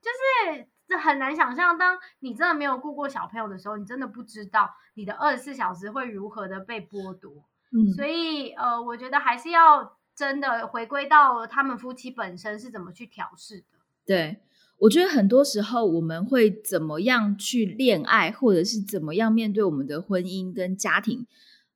[0.00, 7.32] 就是这很难想象，当你真的没有顾过小朋友的时候，你真的不知道你的二十四小时会如何的被剥夺。
[7.72, 13.66] 嗯，所以呃，我觉得还是要真的回归到他们夫妻本身是怎么去调试的。
[14.06, 14.40] 对。
[14.78, 21.26] 我觉得很多时候我们会怎么样去恋爱，或者是怎么样面对我们的婚姻跟家庭，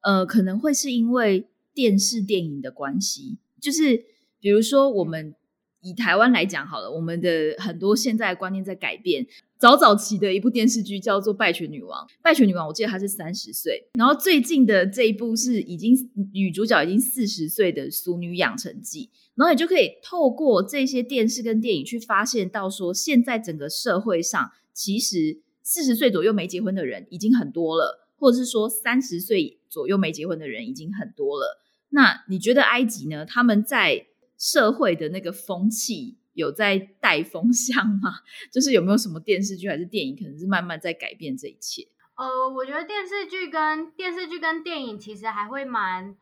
[0.03, 3.39] 呃，可能会是因为电视电影的关系。
[3.59, 4.05] 就是
[4.39, 5.35] 比如说，我们
[5.83, 9.27] 以台湾来讲好了，我们的很多现在观念在改变。
[9.59, 15.95] 早早期的一部电视剧叫做《败犬女王》，《败犬女王》我记得她是三十岁，然后最近的这一部是已经
[16.33, 19.07] 女主角已经四十岁的《俗女养成记》。
[19.35, 31.59] 然后你就可以透过这些电视跟电影去发现到，说现在整个社会上，其实四十岁左右没结婚的人已经很多了，或者是说三十岁左右没结婚的人已经很多了。
[31.91, 33.27] 那你觉得埃及呢？
[33.27, 34.07] 他们在
[34.41, 38.11] 社会的那个风气有在带风向吗？
[38.51, 41.87] 就是有没有什么电视剧还是电影，可能是慢慢在改变这一切？
[42.17, 46.17] 呃，我觉得电视剧跟电视剧跟电影其实还会蛮。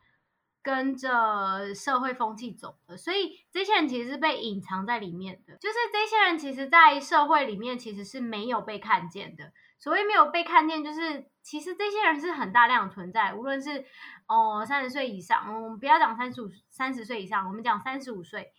[0.61, 5.55] 跟着社会风气走的，所以这些人其实是被隐藏在里面的。
[5.55, 9.53] 就是这些人其实，在社会里面其实是没有被看见的。
[9.79, 13.33] 所谓没有被看见，就是其实这些人是很大量存在。
[13.33, 13.85] 无论是
[14.29, 18.53] 哦三十岁以上，我们不要讲三十五三十岁以上，我们讲三十五岁，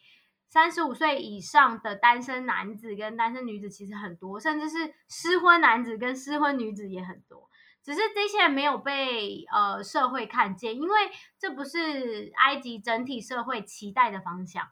[0.48, 7.48] 三十五岁以上的单身男子跟单身女子其实很多，甚至是失婚男子跟失婚女子也很多。
[7.82, 10.96] 只是这些人没有被呃社会看见，因为
[11.38, 14.68] 这不是埃及整体社会期待的方向。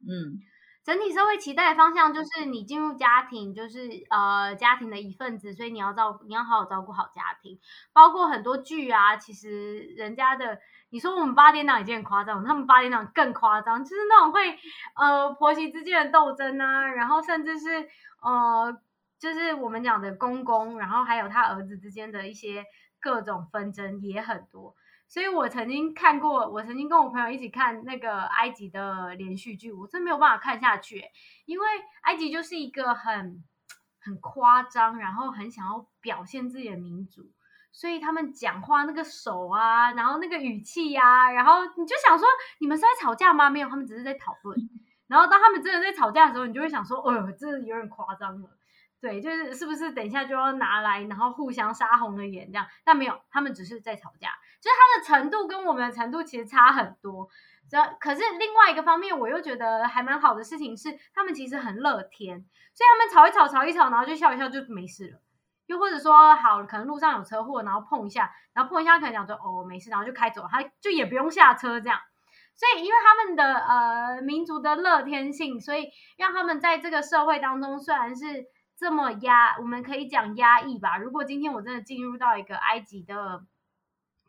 [0.00, 0.40] 嗯，
[0.86, 7.58] 整体社会期待的方向就是你进入家庭，就是呃家庭的一份子，所以你要照你要好好照顾好家庭。
[7.92, 14.56] 包括很多剧啊，其实人家的你说我们八点档已经很夸张，他们八点档更夸张，就是那种会
[14.94, 17.88] 呃婆媳之间的斗争啊，然后甚至是
[18.22, 18.80] 呃。
[19.18, 22.62] 就是我们讲的公公，然后还有他儿子之间的一些
[23.00, 24.74] 各种纷争也很多，
[25.08, 31.04] 所以我曾经看过，我曾经跟我朋友一起看那个埃及的连续剧，我真没有办法看下去，
[31.44, 31.66] 因为
[32.02, 33.42] 埃及就是一个很
[34.00, 37.30] 很夸张，然后很想要表现自己的民族，
[37.72, 42.26] 所以他们讲话那个手啊，然后那个语气呀，然后你就想说，
[42.58, 43.48] 你们是在吵架吗？
[43.48, 44.58] 没有，他们只是在讨论。
[45.06, 48.50] 然后当他们真的在吵架的时候，你就会想说，哦呦，这有点夸张了。
[49.00, 52.66] 对，就是是不是等一下就要拿来，然后互相杀红了眼这样？
[52.82, 54.30] 但没有，他们只是在吵架，
[54.66, 57.28] 就是他的程度跟我们的程度其实差很多。
[57.70, 62.36] 只要可是另外一个方面，我又觉得还蛮好的事情是，他们其实很乐天，
[62.74, 65.20] 所以他们吵一吵，吵一吵，然后就笑一笑就没事了。
[65.66, 72.00] 又或者说，好，可能路上有车祸，然后碰一下，然后碰一下，可能讲说哦没事，然后就开走，他就也不用下车这样。
[72.56, 78.46] 所以因为他们的呃民族的乐天性，所以让他们在这个社会当中虽然是。
[78.78, 80.98] 这么压，我们可以讲压抑吧。
[80.98, 83.42] 如果今天我真的进入到一个埃及的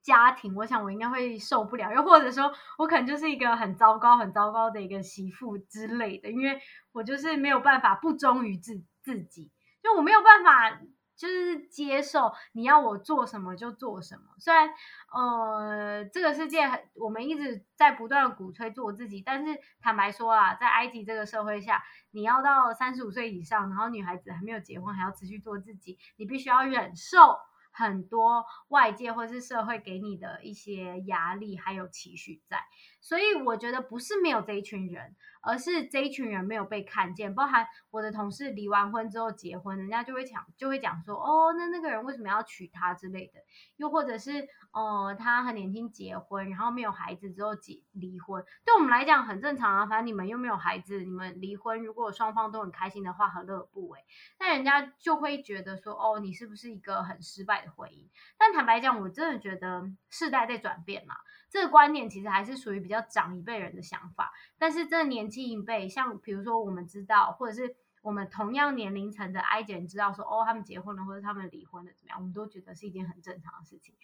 [0.08, 6.58] 家庭，我想我应该会受不了，又或者说我可能就是一个很糟糕、很糟糕的一个媳妇之类的，因为
[6.94, 9.52] 我就是没有办法不忠于自自己，
[9.84, 10.80] 就我没有办法。
[11.18, 14.22] 就是接受你要我做什么就做什么。
[14.38, 14.70] 虽然，
[15.12, 16.60] 呃，这个世界
[16.94, 27.36] 我们一直在不断鼓吹做自己，但是坦白说啊，在埃及这个社会下，你要到三十五岁以上，然后女孩子还没有结婚，还要持续做自己，你必须要忍受
[27.78, 32.58] 很多外界或是社会给你的一些压力还有期许在。
[33.08, 35.16] 所以我觉得不是没有这一群人。
[35.40, 43.40] 而是这一群人没有被看见，包含我的同事离完婚之后结婚，人家就会讲就会讲说，哦，那那个人为什么要娶她之类的，
[43.78, 54.04] 又或者是，哦，他很年轻结婚，然后没有孩子之后结离婚，对我们来讲很正常啊，反正你们又没有孩子，你们离婚如果双方都很开心的话，何乐不为？
[54.38, 58.10] 但人家就会觉得说，哦，你是不是一个很失败的婚姻？
[58.38, 61.16] 但坦白讲，我真的觉得世代在转变嘛。
[61.50, 73.96] 这个观念其实还是属于比较长一辈人的想法，但是这年轻一辈，像比如说我们知道，或者是我们同样年龄层的埃及人知道说，哦，他们结婚了或者他们离婚了怎么样，我们都觉得是一件很正常的事情。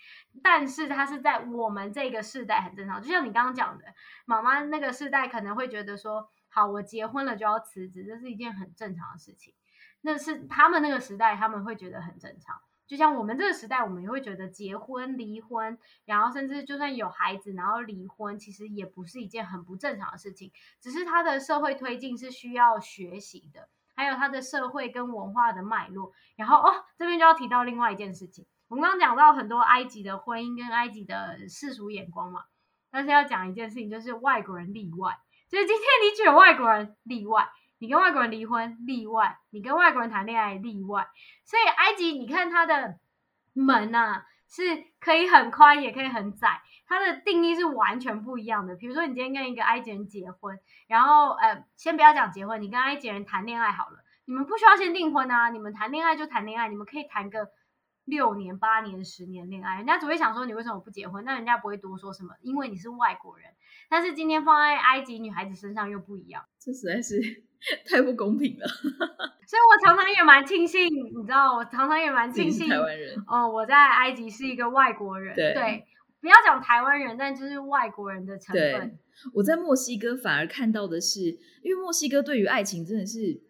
[0.41, 3.85] 但是它是在我们这个世代很正常，就像你刚刚讲的，
[4.25, 9.53] 妈妈那个世代可能会觉得说，好，我结婚了就要辞职，这是一件很正常的事情。
[10.01, 12.61] 那是他们那个时代，他们会觉得很正常。
[12.85, 20.51] 就像我们这个时代，我们也会觉得结婚、离婚，然后甚至就算有孩子，然后离婚，其实也不是一件很不正常的事情。
[20.81, 26.11] 只是他的社会推进是需要学习的，还有他的社会跟文化的脉络。
[26.35, 32.43] 然后哦，这边就要提到另外一件事情，我们刚刚讲到很多埃及的婚姻跟埃及的世俗眼光嘛，
[32.91, 35.17] 但是要讲一件事情，就是外国人例外。
[35.49, 37.49] 就是今天你举外国人例外。
[37.83, 41.05] 你跟外国人离婚例外，你跟外国人谈恋爱例外，
[41.43, 42.97] 所以埃及你看它的
[43.51, 48.77] 门呐是可以很宽，也可以很窄，它的定义是完全不一样的。
[48.77, 57.49] 比如说你今天跟一个埃及人结婚，然后呃，先不要讲结婚，你跟埃及人谈恋爱好了，你们不需要先订婚啊，你们谈恋爱就谈恋爱，你们可以谈个。
[58.05, 63.49] 六年、八年、十年恋爱，人家只会想说你为什么不结婚，那人家不会多说什么，因为你是外国人。
[63.87, 67.45] 但是今天放在埃及女孩子身上又不一样，这实在是
[67.89, 68.67] 太不公平了。
[69.47, 75.35] 所以我常常也蛮庆幸，你知道，我常常也蛮庆幸台湾人哦，我在埃及是一个外国人。
[75.35, 75.85] 对，
[76.21, 78.97] 不要讲台湾人，但就是外国人的成分。
[79.33, 83.41] 我在墨西哥反而看到的是，因为墨西哥对于爱情真的是。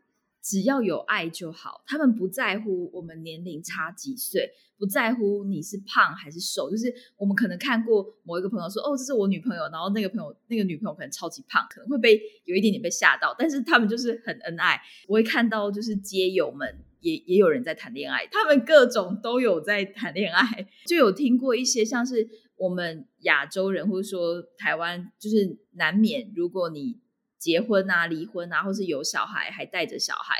[0.43, 6.69] 只要有爱就好，他们不在乎我们年龄差几岁，不在乎你是胖还是瘦。
[6.69, 13.33] 就是我们可能看过某一个朋友说：“哦，这是我女朋友。”然后那个朋友，那个女朋友可能超级胖，可能会被有一点点被吓到。
[13.39, 14.81] 但是他们就是很恩爱。
[15.07, 20.67] 我会看到就是街友们也也有人在谈恋爱，他们各种都有在谈恋爱。
[20.85, 22.27] 就有听过一些像是
[22.57, 27.01] 我们亚洲人或者说台湾，就是难免如果你。
[27.43, 30.35] 结婚啊，离婚啊，或是有小孩还带着小孩，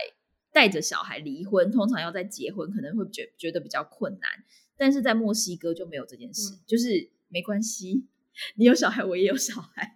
[0.54, 4.32] 带着小孩离婚，通常要在结婚可能会觉觉得比较困难，
[4.78, 8.08] 但是在墨西哥就没有这件事，就是没关系，
[8.56, 9.96] 你有小孩，我也有小孩，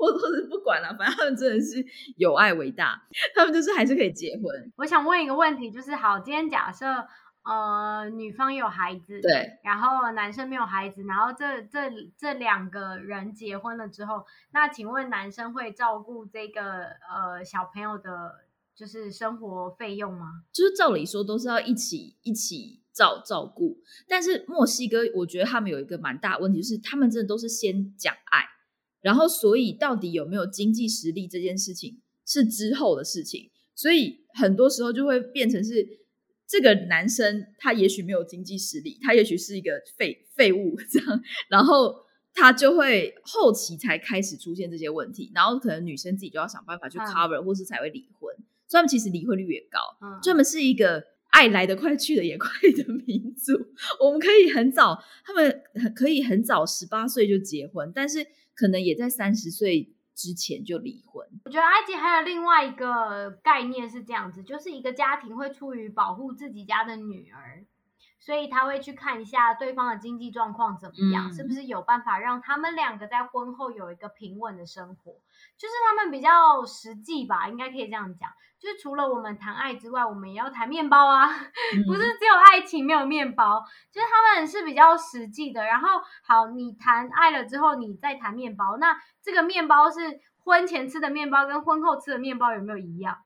[0.00, 1.86] 我或者不管了，反正他们真的是
[2.16, 3.00] 有爱为大，
[3.36, 4.72] 他们就是还是可以结婚。
[4.78, 7.06] 我想问一个问题，就是好，今天假设
[7.44, 20.42] 呃女方有孩子，对，然后男生没有孩子，然后这这这两个人结婚了之后，那请问男生会照顾这个呃小朋友的，就是生活费用吗？
[20.52, 22.80] 就是照理说都是要一起一起。
[22.94, 28.44] 照照顾，但是墨西哥，我觉得他们有一个蛮大问题，就是他们真的都是先讲爱，
[29.00, 36.01] 然后所以到底有没有经济实力这件事情是之后的事情，所以很多时候就会变成是
[36.52, 41.96] 这个男生他也许没有经济实力，他也许是一个废废物这样，然后
[42.34, 48.34] 他就会后期才开始出现这些问题，然后可能女生自己就要想办法去 cover，或是才会离婚，
[48.68, 51.10] 所以他们其实离婚率也高，嗯，专门是一个。
[51.32, 53.54] 爱来得快去的也快的民族，
[53.98, 55.62] 我们可以很早，他们
[55.96, 58.22] 可以很早十八岁就结婚，但是
[58.54, 61.26] 可能也在三十岁之前就离婚。
[61.44, 67.66] 我觉得埃及还有另外一个概念是这样子，就是一个家庭会出于保护自己家的女儿。
[68.24, 75.10] 所以他会去看一下对方的经济状况怎么样，是不是有办法让他们两个在婚后有一个平稳的生活，
[75.58, 78.30] 就是他们比较实际吧，应该可以这样讲。
[78.60, 81.26] 就是除了我们谈爱之外，我们也要谈面包啊，
[81.88, 83.60] 不是只有爱情没有面包，
[83.90, 85.64] 就是他们是比较实际的。
[85.64, 93.18] 然后好，你谈爱了之后，你再谈面包，那这个面包是婚前吃的面包跟婚后吃的面包有没有一样？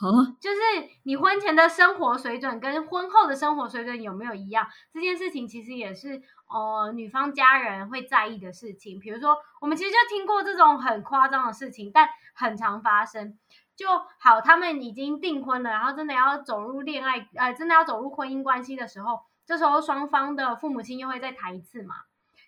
[0.40, 0.58] 就是
[1.04, 4.66] 你婚前的生活水准跟婚后的生活水准有没有一样？
[4.92, 8.98] 这件事情其实也是呃女方家人会在意的事情。
[8.98, 13.38] 比如说，我们其实就听过这种很夸张的事情，但很常发生。
[13.76, 13.86] 就
[14.18, 21.94] 好，他们已经订婚了，然后真的要走入恋爱，呃，真的要走入婚姻关系的时候，这时候双方的父母亲又会再谈一次嘛。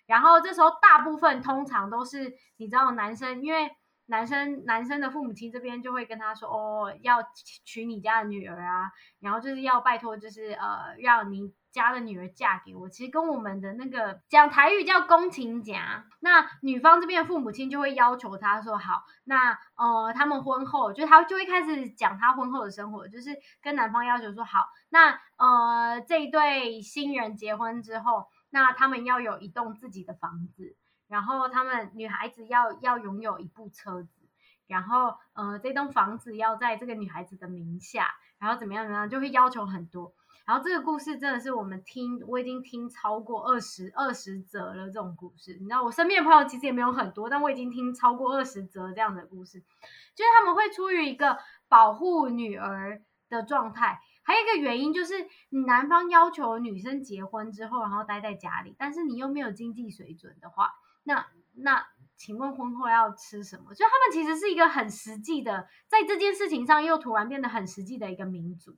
[0.05, 3.71] 然后这时候大部分通常都是你知道男生，因为。
[4.07, 7.17] 男生男生的父母亲这边就会跟他说：“哦，要
[7.65, 30.77] 娶你家的女儿啊，然后就是要拜托，就是呃，让你家的女儿嫁给我。”其实跟我们的那个讲台语叫“公情夹”，那女方这边的父母亲就会要求他说：“好，那呃，他们婚后就他就会开始讲他婚后的生活，就是跟男方要求说：好，那呃，这一对新人结婚之后，那他们要有一栋自己的房子。”
[31.07, 34.27] 然后他们女孩子要要拥有一部车子，
[34.67, 40.13] 然后呃这栋房子要在这个女孩子的名下，然后怎么样怎么样就会要求很多。
[40.45, 51.37] 然后这个故事真的是我们听我已经听超过二十二十则了这种故事，你知道我身边的朋友其实也没有很多，但我已经听超过二十则这样的故事，就是他们会出于一个
[51.67, 60.71] 保护女儿的状态，还有一个原因就是你男方要求女生结婚之后然后待在家里，但是你又没有经济水准的话。
[61.07, 61.87] 那那，
[62.17, 63.73] 请问婚后要吃什么？
[63.73, 68.75] 就他们其实是一个很实际的，在这件事情上又突然变得很实际的一个民族。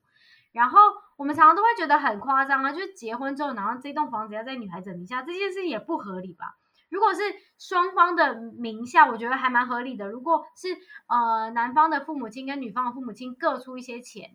[0.51, 0.79] 然后
[1.17, 6.55] 我们常常都会觉得很夸张啊，就是结婚之后，然后这栋房子要在女孩子名下，这件事情也不合理吧？
[6.89, 7.21] 如果是
[7.59, 10.07] 双方的名下，我觉得还蛮合理的。
[10.09, 10.69] 如果是
[11.07, 14.31] 呃男方的父母亲跟女方的父母亲各出一些钱，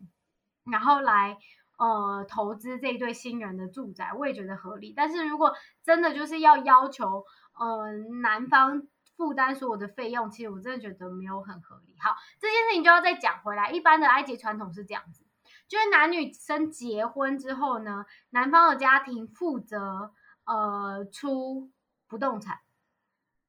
[0.71, 1.37] 然后来
[1.77, 4.93] 呃投资这一对新人的住宅，我也觉得合理。
[4.95, 7.25] 但是如果真的就是要要求，
[7.57, 7.91] 呃，
[8.21, 8.83] 男方
[9.15, 11.95] 负担所有的费用，其实我真的觉得没有很合理。
[11.99, 13.71] 好，这件事情就要再讲回来。
[13.71, 15.25] 一般的埃及传统是这样子，
[15.67, 20.11] 就是男女生结婚之后呢，男方的家庭负责
[20.43, 21.71] 呃出
[22.07, 22.59] 不动产，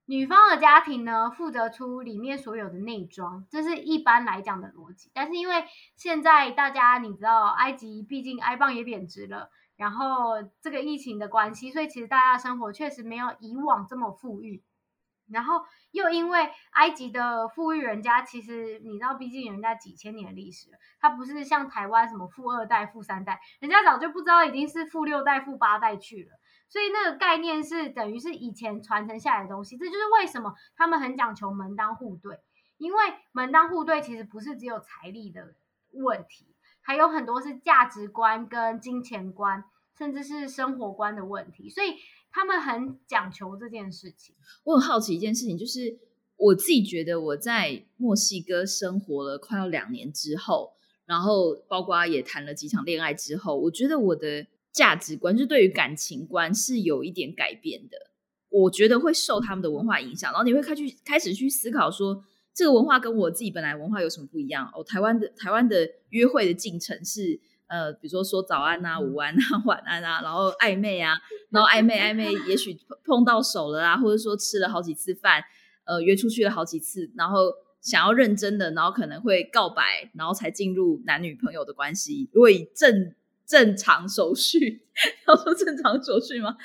[0.04, 5.10] 女方的家庭呢负责出里面所有的内装，这是一般来讲的逻辑。
[5.12, 5.64] 但是因为
[5.96, 9.50] 现在大家你知道，埃及毕竟埃镑也贬值了。
[9.76, 14.62] 然后这个疫情的关系，所以其实大家生活确实没有以往这么富裕。
[15.28, 15.60] 然后
[15.90, 20.70] 又因为埃及的富裕人家，其实你知道，毕竟人家几千年历史，
[21.00, 26.38] 他不是像台湾什么富二代、富三代，人家早就不知道已经是富六代、富八代去了。
[26.68, 29.76] 所以那个概念是等于是以前传承下来的东西。
[29.76, 32.38] 这就是为什么他们很讲求门当户对，
[32.76, 32.98] 因为
[33.32, 35.54] 门当户对其实不是只有财力的
[35.92, 36.55] 问题。
[36.86, 39.64] 还有很多是价值观跟金钱观，
[39.98, 41.96] 甚至是生活观的问题，所以
[42.30, 44.36] 他们很讲求这件事情。
[44.62, 45.98] 我很好奇一件事情，就是
[46.36, 50.74] 我自己觉得我在墨西哥生活了快要两年之后，
[51.06, 57.96] 然后包括也谈了几场恋爱之后，我觉得我的价值观，就对于感情观是有一点改变的。
[58.48, 62.22] 我觉得会受他们的文化影响，然后你会开去开始去思考说。
[62.56, 64.70] 这个文化跟我自己本来文化有什么不一样？
[64.74, 71.12] 哦，台湾的台湾的约会的进程是呃，比如说说早安啊、午安啊、 晚安啊，然后暧昧啊，
[71.52, 75.44] 然后暧昧暧昧，也许碰到手了啊，或者说吃了好几次饭，
[75.84, 77.52] 呃，约出去了好几次，然后
[77.82, 82.30] 想要认真的，然后可能会告白，然后才进入男女朋友的关系。
[82.32, 83.12] 如果以正
[83.46, 84.80] 正常手续，
[85.28, 86.56] 要说正常手续吗？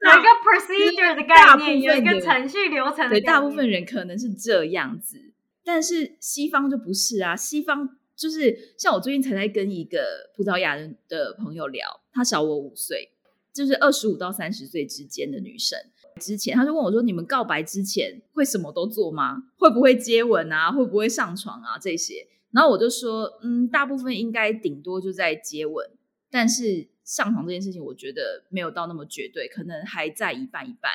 [0.00, 3.08] 有一个 procedure 的概念，有一个程序流程。
[3.08, 5.27] 对，大部分人可能是这样子，
[5.68, 7.98] 但是西方就不是啊，西方。
[8.16, 13.10] 就是像我最近才在跟一个葡萄牙人的朋友聊，他小我五岁，
[13.52, 15.78] 就是二十五到三十岁之间的女生。
[16.18, 19.44] 之前他就问我说：“你们告白之前会什么都做吗？
[19.56, 20.72] 会不会接吻啊？
[20.72, 21.78] 会不会上床啊？
[21.78, 25.88] 这些？”然后我就说：“嗯，大部分应该顶多就在接吻，
[26.28, 30.90] 但是上床这件事情，我觉得没有到那么绝对，可能还在一半一半。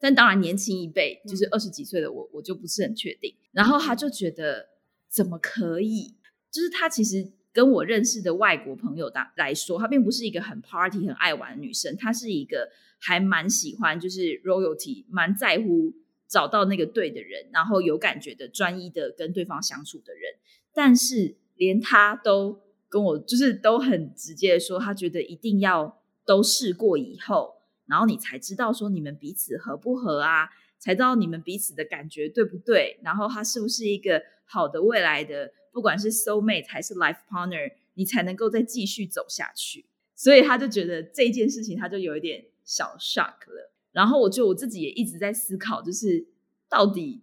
[0.00, 3.34] 但当然，年轻一辈就是二十几岁的我，我就不是很确定。
[3.52, 4.68] 然后他就觉得
[5.08, 6.14] 怎么可以？”
[6.50, 15.92] 就是他其实跟我认识的外国朋友来来说，她并不是一个很 party 很爱玩的女生，她是一个还蛮喜欢就是 royalty，蛮在乎
[16.26, 20.34] 找到那个对的人，然后有感觉的、专一的跟对方相处的人。
[20.72, 27.56] 但是连他都跟我就是都很直接的说，他觉得一定要都试过以后，
[27.88, 35.52] 然后你才知道说你们彼此合不合啊，才知道你们彼此的感觉对不对，然后他是不是一个好的未来的。
[35.70, 39.84] 不管是 soul mate 还是 life partner，你才能够再继续走下去。
[40.16, 43.70] 所以他就觉得这件事情，他就有一点小 shock 了。
[43.92, 46.26] 然后我就我自己也一直在思考，就是
[46.68, 47.22] 到底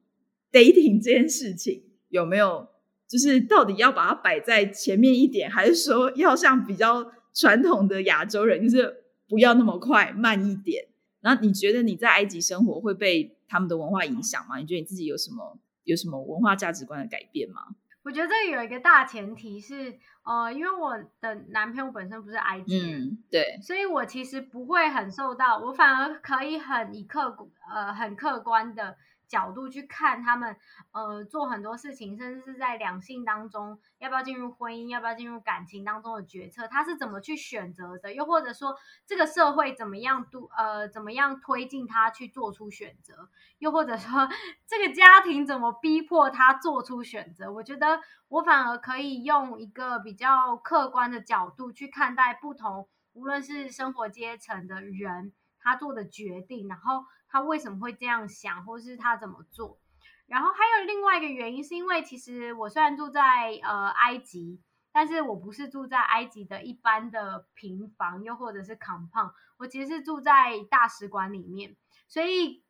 [0.52, 2.70] dating 这件事情有没有，
[3.10, 10.86] 就是到底要把它摆在前面一点，还是说要像比较传统的亚洲人，就是不要那么快，慢一点。
[11.22, 14.58] 然后你觉得你在埃及生活会被他们的文化影响吗？
[14.58, 17.62] 你觉得你自己有什么有什么文化价值观的改变吗？
[18.04, 27.36] 我觉得这有一个大前提是，呃，因为我的男朋友本身不是埃及人，对，所以我其实不会很受到，我反而可以很以客
[27.74, 28.96] 呃很客观的。
[29.28, 30.56] 角度去看他们，
[30.92, 38.14] 呃，做很多事情，甚至是在两性当中要不要进入婚姻，要不要进入感情当中的决策，他是怎么去选择的？
[38.14, 43.30] 又或者说，这个社会怎么样度呃，怎么样推进他去做出选择？
[43.60, 44.30] 又或者说，
[44.68, 47.52] 这个家庭怎么逼迫他做出选择？
[47.52, 57.06] 我觉得我反而可以用一个比较客观的角度去看待不同，无论是生活阶层的人他做的决定，然后。
[57.36, 59.78] 他为什么会这样想，或是他怎么做？
[60.26, 64.62] 然后还有另外一个原因，是因为其实我虽然住在呃埃及，
[64.94, 71.76] 但是我不是住在埃及的一般的平房，又或者是 compound，我其实是住在大使馆里面。
[72.08, 72.64] 所以，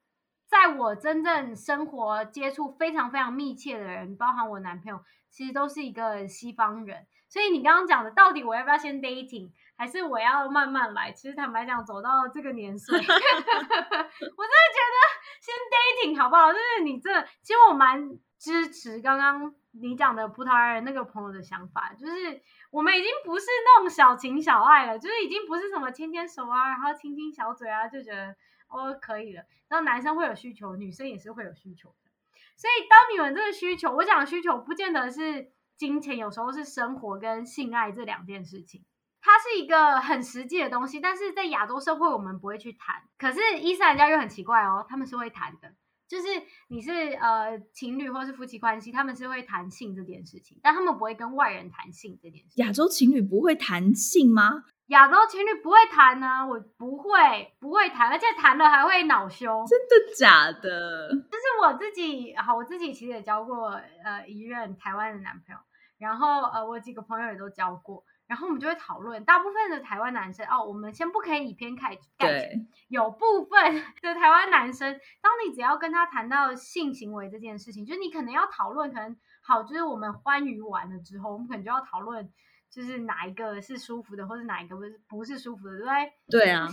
[0.47, 4.99] 在我真正生活接触非常非常密切的人，包含我男朋友，
[5.29, 7.05] 其实都是一个西方人。
[7.29, 9.51] 所以你刚刚讲的，到底我要不要先 dating？
[9.77, 11.11] 还是我要慢慢来。
[11.11, 14.97] 其实坦白讲，走到这个年岁， 我真的觉得
[15.41, 16.51] 先 dating 好不好？
[16.51, 28.35] 就是你这，其实我蛮支持刚刚你讲的葡萄牙人那个朋友的想法，就是我们已经不是那种小情小爱了，就是已经不是什么牵牵手啊，然后亲亲小嘴啊，就觉得
[28.67, 29.43] 哦可以了。
[29.67, 32.11] 然后男生会有需求，女生也是会有需求的。
[32.55, 38.85] 所以当你们这个需求，我讲的需求不见得是金钱，有时候是生活跟性爱这两件事情。
[39.25, 43.01] 它是一个很实际的东西，但是在亚洲社会我们不会去谈。
[43.17, 45.73] 可是伊斯兰教又很奇怪哦，他们是会谈的，
[46.07, 46.27] 就是
[46.67, 52.61] 你是呃情侣或是夫妻关系，他们是会谈性这件事情，但他们不会跟外人谈性这件事。
[52.61, 54.65] 亚洲情侣不会谈性吗？
[54.89, 59.65] 亚洲情侣不会谈呢，我不会不会谈，而且谈了还会恼羞。
[59.67, 61.09] 真的假的？
[61.09, 63.71] 就是我自己，好，我自己其实也交过
[64.03, 65.59] 呃一任台湾的男朋友，
[65.97, 68.03] 然后呃我几个朋友也都交过。
[68.27, 82.31] 然后我们就会讨论，大部分的台湾男生哦，我们先不可以以偏概全，有部分的台湾男生，当你只要跟他谈到性行为这件事情，就是你可能要讨论，可能好，就是我们欢愉完了之后，我们可能就要讨论，
[82.71, 86.13] 就是哪一个是舒服的，或者哪一个不是不是舒服的，对不对？
[86.29, 86.67] 对啊。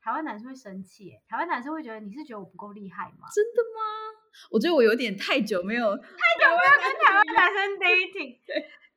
[0.00, 3.28] 台湾男生会生气，台湾男生会觉得你是觉得我不够厉害吗？
[3.34, 4.16] 真的吗？
[4.50, 8.38] 我觉得我有点太久没有太久没有跟台湾男生 dating。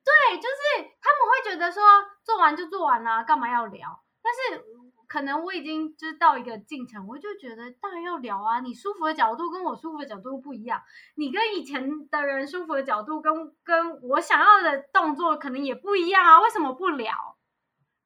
[0.04, 1.84] 对，就是他们会觉得说
[2.24, 4.04] 做完就做完了，干嘛要聊？
[4.24, 4.64] 但是
[5.08, 8.60] 可能我已经就是到一个进程，我就觉得当然要聊啊。
[8.62, 10.82] 你舒服的角度跟我舒服的角度不一样，
[11.16, 13.34] 你跟以前的人舒服的角度跟
[13.64, 16.42] 跟我想要的动作可能也不一样啊。
[16.42, 17.14] 为什么不聊？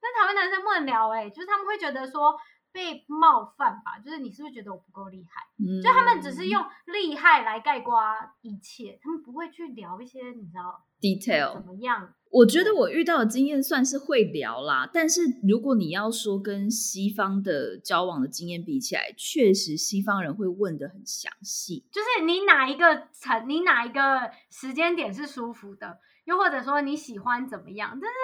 [0.01, 2.35] 但台湾男生不能聊哎，就是他们会觉得说
[2.75, 5.41] 被冒犯吧，就是你是不是觉得我不够厉害？
[5.57, 7.95] 嗯就他们只是用厉害来概括
[8.41, 11.65] 一切，他们不会去聊一些你知道 detail 怎。
[11.65, 12.13] 么样。
[12.31, 21.85] 我觉得我遇到的经验算是会聊啦，但是如果你要说跟西方的交往的经验比起来，确实西方人会问的很详细。
[21.93, 27.97] 就是你哪一个层，你哪一个时间点是舒服的，又或者说你喜欢怎么样？
[28.01, 28.15] 但是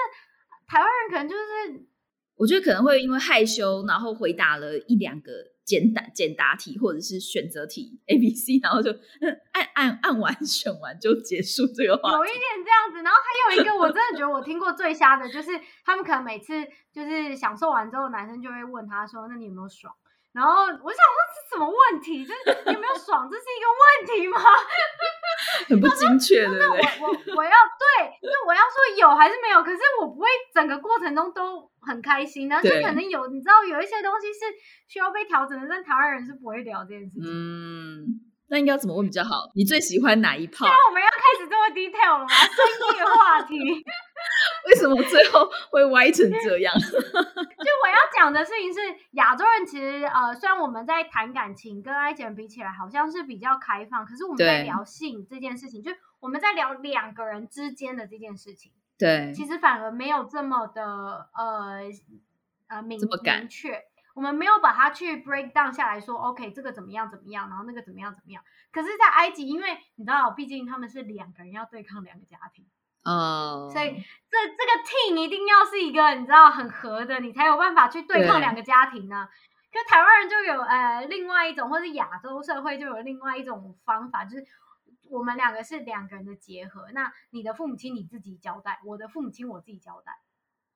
[0.67, 1.87] 台湾人可能就是
[2.41, 5.31] 我觉得可能会因为害羞，然后回答了一两个
[5.63, 12.17] 简答简答题或者是选择题 A、B、C，然后就嗯按按按完选完就结束这个话题。
[12.17, 13.03] 有一点这样子。
[13.03, 15.51] 然后还有一个，我真的觉得我听过最瞎的，就是
[15.85, 16.53] 他们可能每次
[16.91, 19.93] 就是享受完之后，男生就会问他说：“那你有没有爽？”
[20.33, 22.23] 然后我想说这什么问题？
[22.25, 23.27] 就是你有没有爽？
[23.29, 24.39] 这是一个问题吗？
[25.67, 26.57] 很不精确，的。
[26.57, 26.77] 那我？
[26.77, 29.61] 我我要对，那我要说有还是没有？
[29.61, 34.39] 可是我不会整个过程中都很开心的，就可能有你知道有一些东西是
[34.87, 37.23] 需要被调整的，但台湾人是不会聊这件事情。
[37.25, 38.05] 嗯，
[38.49, 39.51] 那应该要怎么问比较好？
[39.53, 40.65] 你最喜欢哪一炮？
[40.65, 42.29] 那我们要开始这么 detail 了吗？
[42.31, 43.59] 深夜话题。
[44.67, 46.71] 为什么最后会歪成这样？
[46.79, 47.70] 就
[48.21, 48.79] 讲的事情是，
[49.11, 61.79] 亚洲人其实呃，虽然我们在谈感情跟埃及人比起来好像是比较开放，可是我们在聊性这件事情，就我们在聊两个人之间的这件事情，对，其实反而没有这么的呃
[62.67, 63.81] 呃明明确。
[64.13, 68.43] 我们没有把它去 break down 下来说，OK，这个怎么样怎么样，然后那个怎么样怎么样。
[68.69, 72.65] 可是，在埃及，因为你知道，毕竟他们是两个人要对抗两个家庭，
[73.03, 73.87] 哦，所以
[74.29, 79.27] 这这个 team 一定要是一个你知道很合的，你才有办法去对抗两个家庭呢、
[79.71, 84.45] 可台湾人就有呃另外一种，或是亚洲社会就有另外一种方法，就是
[85.09, 86.91] 我们两个是两个人的结合。
[86.93, 90.19] 那你的父母亲你自己交代，我的父母亲我自己交代，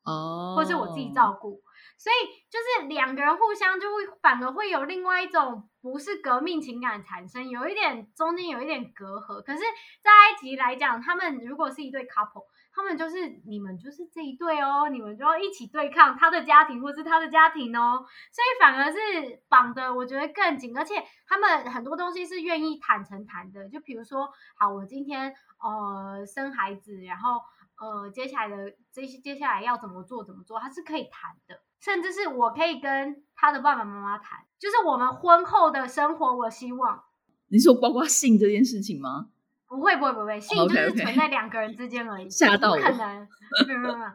[0.05, 1.61] 哦，或是我自己照顾。
[1.97, 2.15] 所以
[2.49, 9.41] 就是两个人互相就会反而会有另外一种不是革命情感产生，有一点中间有一点隔阂。
[9.41, 9.59] 可是，
[10.03, 25.33] 在埃及来讲，他们如果是一对 couple，他们就是你们就是这一对哦，你们就要一起对抗他的家庭或是他的家庭哦，所以反而是绑的我觉得更紧，而且他们很多东西是愿意坦诚谈的，就比如说，好，我今天
[25.63, 27.39] 呃生孩子，然后
[27.79, 37.03] 呃接下来的这些接下来要怎么做怎么做，他是可以谈的，甚至是我可以跟他的爸爸妈妈谈，就是我们婚后的生活，我希望。
[37.49, 39.27] 你说包括性这件事情吗？
[39.67, 43.27] 不会不会不会，性就是存在两个人之间而已， 吓到我不可 能，
[43.67, 44.11] 没有没有没有。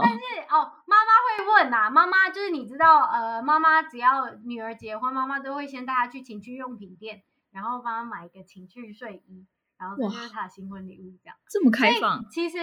[0.00, 9.44] 但是哦，妈妈会问呐、妈妈就是你知道，呃，妈妈只要女儿结婚，妈妈都会先带她去情趣用品店，然后帮她买一个情趣睡衣，
[9.78, 11.36] 然后这就是他的新婚礼物，这样。
[11.48, 12.24] 这么开放？
[12.30, 12.56] 其实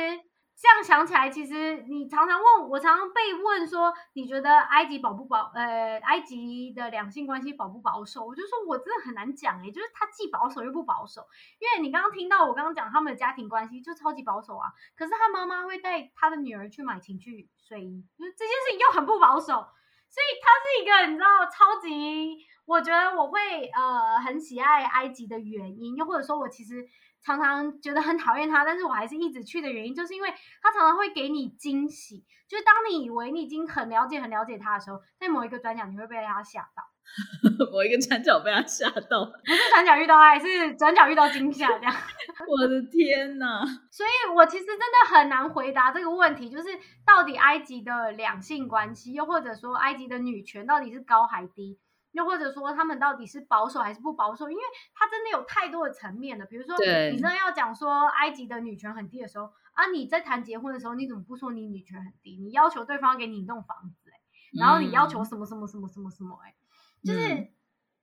[0.56, 5.52] 这样想起来，其实你常常问我，常常被问说，你觉得埃及保不保？
[5.54, 8.26] 呃，埃及的两性关系保不保守？
[8.26, 11.22] 我就说我真的很难讲诶、就是他既保守又不保守。
[11.60, 26.86] 因为你刚刚听到我刚刚讲他们的家庭关系就超级保守啊，可是他妈妈会带他的女儿去买情趣睡衣，就是这件事情又很不保守，所以他是一个你知道超级，我觉得我会呃很喜爱埃及的原因，又或者说我其实
[27.24, 36.84] 常常觉得很讨厌它，但是我还是一直去的原因，就是因为它常常会给你惊喜，就是当你以为你已经很了解很了解它的时候，在某一个转角你会被它吓到，
[37.72, 41.94] 某一个转角被他吓到，不是转角遇到爱，是转角遇到惊吓这样。
[42.48, 43.64] 我的天哪！
[43.92, 46.70] 所以我其实真的很难回答这个问题，就是
[47.06, 51.78] 到底埃及的两性关系，又或者说埃及的女权到底是高还低，
[52.14, 54.50] 又或者说他们到底是保守还是不保守？
[54.50, 54.64] 因为
[54.96, 56.46] 它真的有太多的层面了。
[56.46, 62.38] 比如说，对你真的要讲说埃及的女权很低的时候啊，你在谈结婚的时候，你怎么不说你女权很低？
[62.38, 66.56] 你要求对方给你一栋房子、欸，然后你要求什么什么什么什么什么、欸，哎、
[67.04, 67.34] 就是。
[67.34, 67.50] 嗯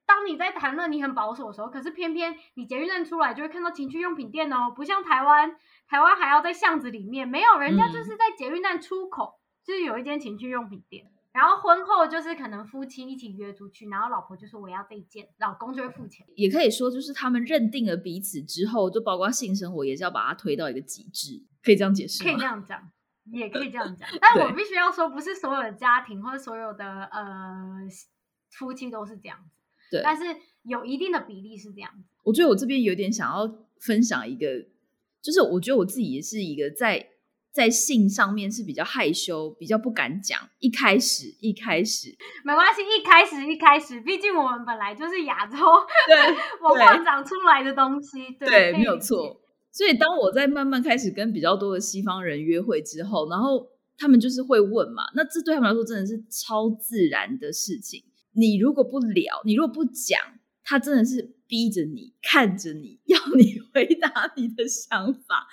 [0.07, 5.57] 当你在谈论你很保守的时候，可是偏偏你捷运站出来就会看到情趣用品店哦，不像台湾，
[5.87, 11.13] 台湾还要在巷子里面，没有人家嗯就是在捷运站出口，就是有一间情趣用品店。
[11.33, 16.27] 然后婚后就是可能夫妻一起约出去，然后老婆就说我要这一件，老公就会付钱。
[16.35, 22.45] 也可以说，就是他们认定了彼此之后，就包括性生活，也是要把它推到一个极致，可以这样解释可以这吗？
[22.45, 22.91] 样讲，
[23.33, 24.09] 也可以这样讲。
[24.21, 27.87] 但我必须要说，不是所有的家庭或者所有的呃
[28.51, 30.25] 夫妻都是这样子，对，但是
[30.65, 32.09] 有一定的比例是这样子。
[32.25, 34.67] 我觉得我这边有点想要分享一个，
[35.23, 37.09] 就是我觉得我自己也是一个在
[37.53, 40.39] 在性上面是比较害羞、比较不敢讲。
[40.59, 45.57] 一开始，一开始，没关系，一开始一开始，毕竟我们本来就是亚洲
[46.07, 46.17] 对
[46.63, 48.99] 文化长出来的东西，对，对，没有。
[48.99, 49.41] 错。
[49.73, 58.03] 所以当我在慢慢开始跟比较多的西方人约会之后，然后他们就是会问嘛，那这对他们来说真的是超自然的事情。
[58.33, 60.21] 你如果不聊，你如果不讲，
[60.65, 65.47] 他真的是逼着你看着你 要你回答你的想法。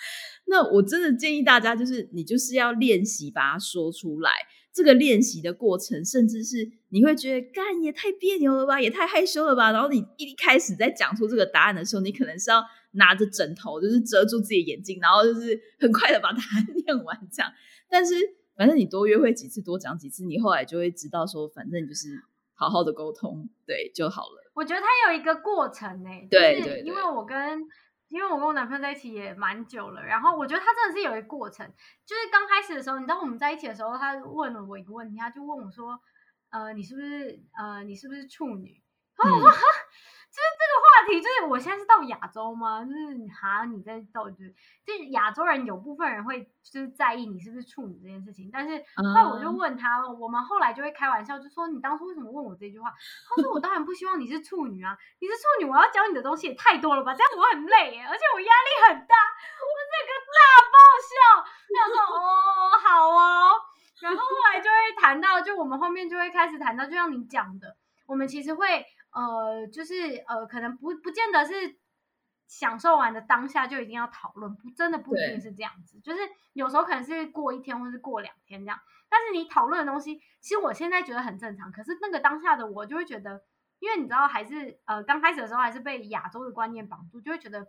[0.50, 4.32] 那我真的建议大家，就是你就是要练习把它说出来。
[4.74, 9.72] 这个练习的过程，甚至是你会觉得干也太别扭了吧，也太害羞了吧。
[9.72, 17.52] 然后你一开始在讲出这个答案的时候，你可能是要拿着枕头，就是遮住自己的眼睛，然后就是 很快的把答案 念完这样。
[17.90, 18.14] 但是
[18.56, 22.10] 反正你多约会几次，多讲几次，你后来就会知道说，反正就是
[22.54, 24.52] 好好的沟通，对就好了。
[24.54, 27.64] 我觉得它有一个过程呢，对对，因为我跟。
[28.08, 31.68] 因为我跟我男朋友在一起也蛮久了，然后我觉得他真的是有一个过程，
[32.06, 36.00] 就是刚开始的时候，你知道我们在一起的时候，他问了我一个问题，他就问我说
[36.52, 38.82] ：“呃，你是不是呃，你是不是处女？”
[39.22, 39.58] 然后我说：“哈。”
[40.38, 42.86] 就是这个话题，就是我现在是到亚洲吗？
[42.86, 44.54] 就是哈，你在到就是，
[44.86, 48.52] 就是亚洲人有部分人会就是在意你是不是处女这件事情。
[48.54, 52.94] 但是后来我就问他，我们后来就会开玩笑，就说你当初为什么问我这句话？
[53.36, 59.16] 他说我当然不希望你是处女啊，你是处女，我要教你的东西也太多了吧，这样我很累耶，而且我压力很大，
[59.58, 60.38] 我这个大
[60.70, 61.50] 爆笑。
[61.74, 63.54] 他说哦，好哦。
[64.02, 67.76] 然后后来就会谈到，就我们后面就会开始谈到，就像你讲的，
[68.06, 68.86] 我们其实会。
[69.18, 71.80] 呃，就是呃，可能不不见得是
[72.46, 76.00] 享受完的当下就一定要讨论，不真的不一定是这样子。
[76.02, 76.20] 就是
[76.54, 81.72] 有时候可能是过一天或是过两天这样，但是你讨论的东西，其实我现在觉得很正常。
[81.72, 83.42] 可是那个当下的我就会觉得，
[83.80, 87.68] 因为你知道，还是呃刚开始的时候还是被亚洲的观念绑住，就会觉得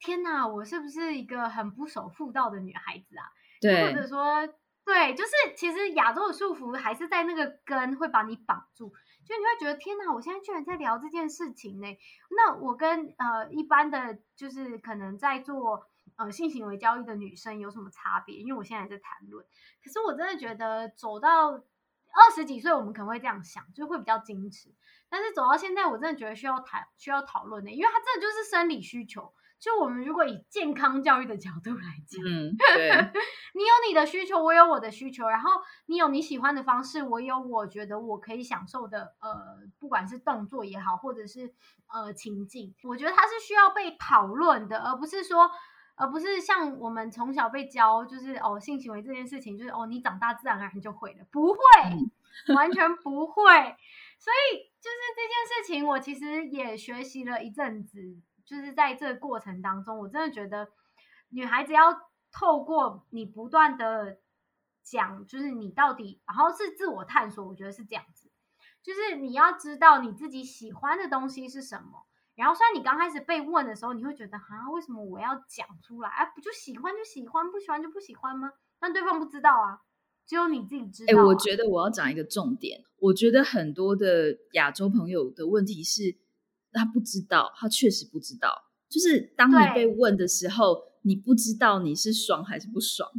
[0.00, 3.26] 天哪，我是不是一个很不守妇道的女孩子啊？
[3.60, 4.48] 对，或者说
[4.84, 8.92] 对，就是其实亚洲的束缚还是在那个根会把你绑住。
[9.24, 11.86] 就你会觉得天哪，我现在居然在聊这件事情呢？
[12.30, 18.36] 那我跟呃一般的就是可能在做呃性行为交易的女生有什么差别？
[18.36, 19.44] 因为我现在在谈论，
[19.84, 24.74] 可是我真的觉得走到二十几岁，我们可能会这样想，就会比较矜持。
[25.08, 29.32] 但是走到现在，我真的觉得需要谈需要讨论的，因为它这就是生理需求。
[29.62, 32.90] 就我们如果以健康教育的角度来讲，嗯， 对，
[33.54, 35.52] 你有你的需求，我有我的需求，然后
[35.86, 41.54] 你有你喜欢的方式，我有我觉得我可以享受的，呃，不管是动作也好，或者是
[41.92, 45.48] 呃情境，我觉得它是需要被讨论的，而不是说，
[45.94, 51.60] 而不是像我们从小被教，就是哦性行为这件事情，就是哦你长大自然而然就会了，不会，
[52.56, 53.44] 完全不会，
[54.18, 58.16] 所以就是这件事情，我其实也学习了一阵子。
[58.44, 60.68] 就是在这个过程当中，我真的觉得
[61.30, 64.18] 女孩子要透过你不断的
[64.82, 67.46] 讲，就是你到底，然后是自我探索。
[67.46, 68.30] 我觉得是这样子，
[68.82, 72.06] 就是你要知道你自己喜欢的东西是什么。
[72.34, 76.08] 然后虽然你刚开始被问的时候，你会觉得啊，为什么我要讲出来？
[76.08, 78.52] 哎，不就喜欢就喜欢，不喜欢就不喜欢吗？
[78.80, 79.80] 但对方不知道啊，
[80.26, 81.12] 只有你自己知道。
[81.12, 86.16] 哎，我觉得我要讲一个重点，我觉得很多的亚洲朋友的问题是。
[86.72, 88.64] 他不知道，他确实不知道。
[88.88, 93.10] 就是当你被问的时候，你不知道你是爽还是不爽，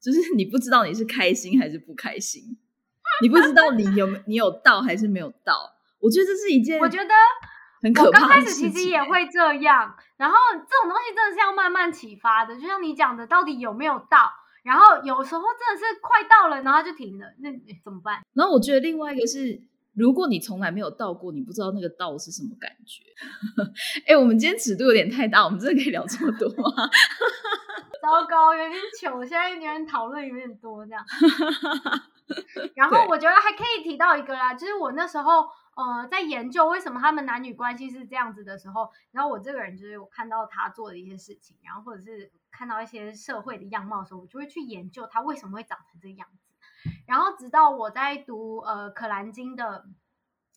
[0.00, 2.58] 就是 你不知道你是开心还是不开心，
[3.22, 5.74] 你不知道你有你有到还是没有到。
[6.00, 7.14] 我觉得这是一件，我觉得
[7.82, 8.20] 很可怕。
[8.20, 12.54] 刚开始其实也会这样，然后这种东西真的是要慢慢启发的。
[12.56, 14.32] 就像你讲的，到底有没有到？
[14.64, 17.50] 然后有时候真的是快到了，然后就停了，那
[17.84, 18.20] 怎么办？
[18.34, 19.62] 然后我觉得另外一个是。
[20.00, 23.04] 如果你从来没有到过，你不知道那个到是什么感觉。
[24.06, 26.88] 哎，我们今天尺度有点太大，我们真的可以聊这么多吗？
[28.00, 31.04] 糟糕，有点糗，现在有点讨论有点多这样。
[32.74, 35.46] 然后我觉得还可以提到一个啦，就是我那时候
[35.76, 46.49] 呃在研究为什么他们男女关系是这样子的时候，然后我这个人就是我看到他做的一些事情，然后或者是看到一些社会的样貌的时候，我就会去研究他为什么会长成这个样子。
[47.06, 49.86] 然后直到我在读呃《可兰经》的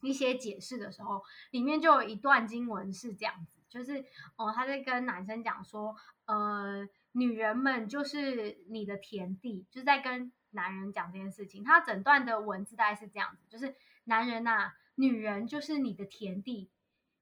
[0.02, 1.22] 一些解释的时候，
[1.52, 4.06] 里面就有一段经文是这样子，就是
[4.36, 5.96] 哦他在跟男生讲说，
[6.26, 11.64] 呃女人们就是你的田地，就在跟男人讲这件事情。
[11.64, 16.70] 他整段的文字大概是这样子，就是男人呐，女人就是你的田地，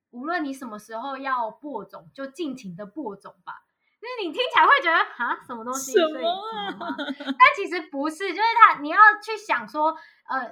[0.10, 3.66] 无论你什么时候要播种，就尽情的播种吧。
[4.02, 5.92] 就是你听起来会觉得啊，什么东西？
[5.94, 6.96] 什么？
[6.98, 9.92] 但其实不是，就是他你要去想说，
[10.28, 10.52] 呃，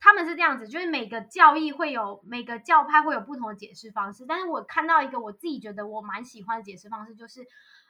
[0.00, 4.24] 他们是这样子，就是每个教义会有每个教派会有不同的解释方式。
[4.26, 7.46] 但是我看到一个我自己觉得我蛮喜欢的解释方式，就是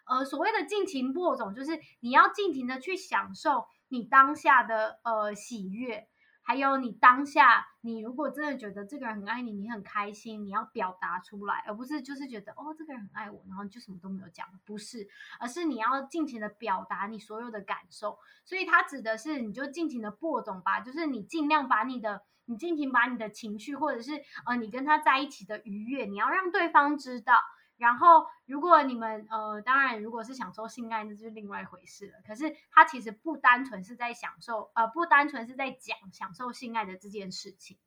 [0.09, 6.09] 呃，所谓的尽情播种，就是你要尽情的去享受你当下的呃喜悦，
[6.49, 15.07] 还有你当下，你如果真的觉得这个人很爱你，你很开心，你要表达出来，而不是就是觉得哦这个人很爱我，然后就什么都没有讲，不是，
[15.38, 18.18] 而是你要尽情的表达你所有的感受。
[18.46, 24.12] 所以它指的是你就尽情的播种吧，就是你尽量把你的你尽情把你的情绪，或者是
[24.46, 27.34] 呃你跟他在一起的愉悦，你要让对方知道。
[27.79, 32.14] 然后，如果你们呃，当然，如果是享受性爱，那就是另外一回事了。
[32.26, 37.79] 可是，他其实不单纯是在享受，呃，不单纯是在讲享受性爱的这件事情，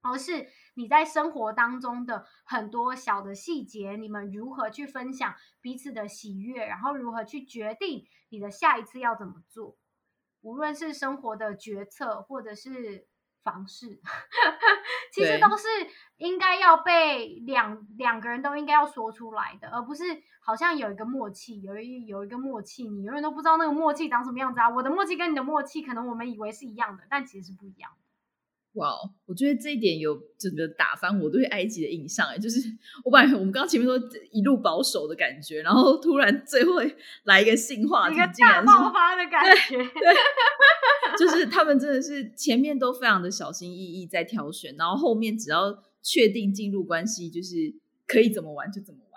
[0.00, 9.76] 而是你在生活当中的很多小的细节，你们如何去分享彼此的喜悦，然后如何去决定你的下一次要怎么做，
[10.40, 13.06] 无论是生活的决策，或者是。
[13.42, 14.00] 方式
[15.12, 15.68] 其实都是
[16.16, 20.04] 应该要被两两个人都应该要说出来的，而不是
[20.40, 24.68] 好像有一个默契，有一有一个默契，你永远都不知道那个默契长什么样子啊！
[24.68, 28.11] 我的默契跟你的默契，可能我们以为是一样的，但其实是不一样的。
[28.74, 28.94] 哇，
[29.26, 32.58] 我觉得这一点有整个打翻我对埃及的印象哎，就是
[33.04, 34.00] 我本来我们刚刚前面说
[34.30, 36.80] 一路保守的感觉，然后突然最后
[37.24, 39.76] 来一个性化，一个大爆发的感觉。
[39.76, 40.14] 对
[41.18, 47.74] 就是他们真的是前面都非常的小心翼翼在挑选，然后后面只要确定进入关系，就是
[48.06, 49.11] 可以怎么玩就怎么玩，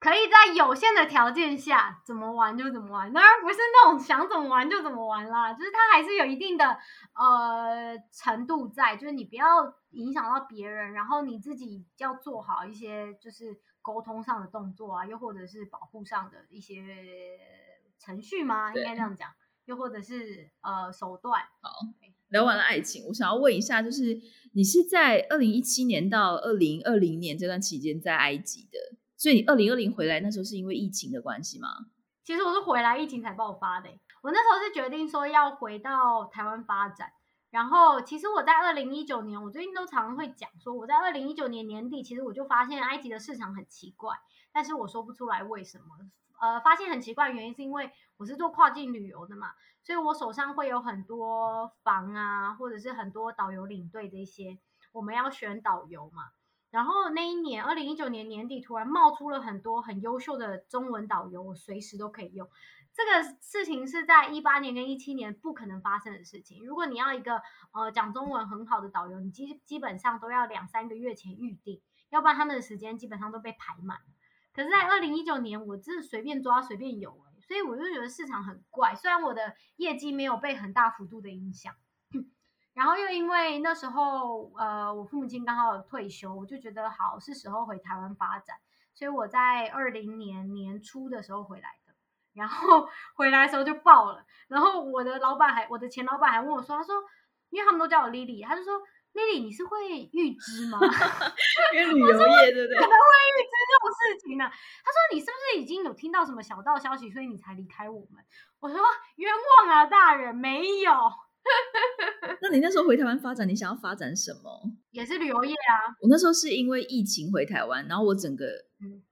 [0.00, 3.12] 可以在有限的条件下怎么玩就怎么玩。
[3.12, 6.78] 当然不是那种想怎么玩就怎么玩啦，就是它还是有一定的
[7.14, 16.82] 呃程度在，就是你不要影响到别人，然后你自己要做好一些就是沟通上的动作啊，又或者是保护上的一些
[17.98, 18.74] 程序吗？
[18.74, 19.28] 应该这样讲。
[19.66, 21.42] 又或者是呃手段。
[21.60, 21.70] 好，
[22.30, 24.20] 聊完了爱情，我想要问一下，就是
[24.52, 28.78] 你是在二零一七年到二零二零年这段期间在埃及的，
[29.20, 31.68] 所以你二零二零回来那时候是因为疫情的关系吗？
[32.24, 33.90] 其实我是回来疫情才爆发的。
[34.22, 37.12] 我那时候是决定说要回到台湾发展，
[37.50, 44.16] 然后其实我在二零一九年，我最近都常常会讲说，我在二零一九年年底，其实我就发现埃及的市场很奇怪，
[44.52, 45.84] 但是我说不出来为什么。
[46.40, 49.48] 呃，发现很奇怪，原因是因为我是做跨境旅游的嘛，
[49.82, 54.58] 所以我手上会有很多房啊，或者是很多导游领队这些，
[54.92, 56.30] 我们要选导游嘛。
[56.70, 62.48] 然后那一年，二零一九年年底，突然冒出了很多很优秀的中文导游，我随时都可以用。
[62.92, 66.64] 这个事情是在一八年跟一七年不可能发生的事情。
[66.64, 67.40] 如果你要一个
[67.72, 73.98] 呃讲中文很好的导游，你基基本上都要两三个月前预定，要不然他们的时间基本上都被排满。
[74.52, 78.96] 可是，在二零一九年，我真是随便抓随便有哎，所以我就觉得市场很怪。
[78.96, 81.72] 虽然我的业绩没有被很大幅度的影响，
[82.74, 88.56] 然后又因为那时候呃，我父母亲刚好退休，我就觉得好是时候回台湾发展，
[88.94, 91.94] 所以我在二零年年初的时候回来的。
[92.32, 96.94] 然后 回来的时候就爆了，然后我的老板还我的前老板还问我说，他说，
[97.50, 98.80] 因为他们都叫我 Lily，他就说。
[99.12, 100.78] Lily，你是会预知吗？
[101.74, 102.78] 因为旅游业对不对？
[102.78, 103.04] 可能会
[103.34, 104.44] 预知这种事情呢。
[104.48, 108.24] 他说：“你是不是已经有听到什么小道消息，所以你才离开我们？”
[108.60, 108.78] 我说
[109.18, 109.34] ：“冤
[109.66, 110.92] 枉啊，大人，没有。”
[112.42, 114.72] 那你那时候回台湾发展，你想要发展什么？
[114.92, 115.94] 也是旅游业啊。
[116.02, 118.46] 我那时候是因为疫情回台湾，然后我整个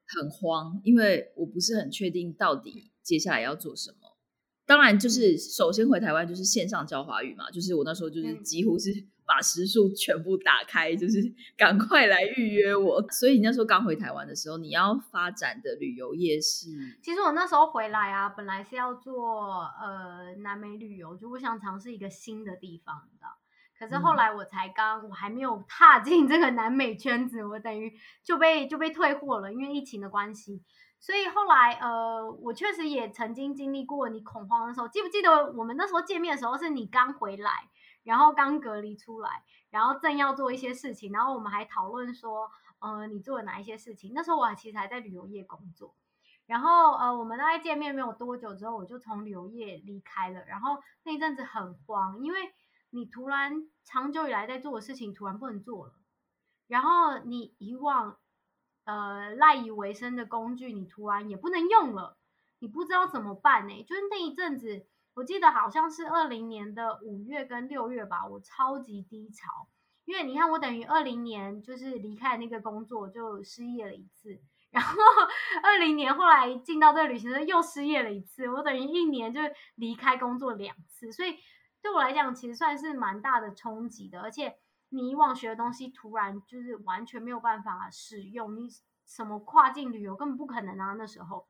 [0.07, 4.17] 很慌，因为我不是很确定到底接下来要做什么。
[4.67, 9.07] 当然，就是首先回台湾就是线上教华语嘛，就是我那时候就是几乎是。
[9.29, 11.21] 把时数全部打开，就是
[11.55, 13.05] 赶快来预约我。
[13.11, 16.71] 所以你那时候刚回台湾的时候，你要发展的旅游业是？
[17.03, 23.27] 其实我那时候回来啊，本来是要做呃南美旅游，就我想尝试一个新的地方的。
[23.79, 27.93] 可是后来我才刚，我还没有踏进这个南美圈子，我等于
[28.25, 30.63] 就被就被退货了，因为疫情的关系。
[30.99, 34.89] 所以后来呃，我确实也曾经经历过你恐慌的时候。
[34.89, 37.53] 记不记得我们那时候见面的时候，是你刚回来？
[38.09, 44.13] 然后刚隔离出来，然后正要做一些事情，然后我们还讨论说，呃，你做了哪一些事情？
[44.15, 45.95] 那时候我其实还在旅游业工作，
[46.47, 50.43] 然后呃，我们大概见面没有多久之后，我就从旅游业离开了。
[50.47, 52.51] 然后那一阵子很慌，因为
[52.89, 55.93] 你突然长久以来在做的事情突然不能做了，
[56.67, 58.17] 然后你以往
[58.85, 62.17] 呃赖以为生的工具你突然也不能用了，
[62.61, 63.85] 你不知道怎么办呢？
[63.85, 64.87] 就是那一阵子。
[65.19, 69.67] 我记得好像是二零年的五月跟六月吧，我超级低潮，
[70.05, 74.41] 因为你看我等于二零年就是离开那个工作就失业了一次，
[74.71, 74.95] 然后
[75.65, 79.41] 二零年后来进到这个旅行社又失业了一次，我等于一年就
[79.75, 81.35] 离开工作两次，所以
[81.83, 84.57] 对我来讲其实算是蛮大的冲击的，而且
[84.91, 88.69] 你以往学的东西突然就是完全没有办法使用，你
[89.05, 91.49] 什么跨境旅游根本不可能啊那时候。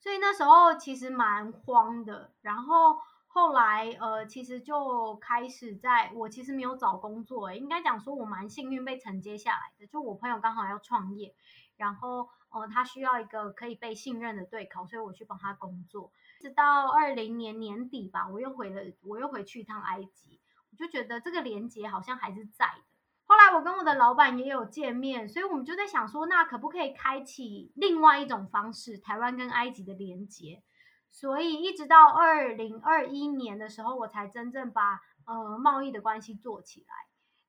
[0.00, 9.86] 所以那时候其实蛮慌的，然后后来呃，其实就开始在我其实没有找工作，应该讲说我蛮幸运被承接下来的。
[9.86, 11.34] 就我朋友刚好要创业，
[11.76, 16.10] 然后呃，他需要一个可以被信任的对口，所以我去帮他工作。
[16.40, 20.40] 直到二零年年底吧，我又回了，我又回去一趟埃及，
[20.70, 22.89] 我就觉得这个连接好像还是在的。
[23.30, 30.64] 后来我跟我的老板也有见面，所以我们就在想说，那可不可以开启另外一种方式，台湾跟埃及的连接？
[31.12, 36.94] 所以一直到二零二一年的时候，我才真正把呃贸易的关系做起来。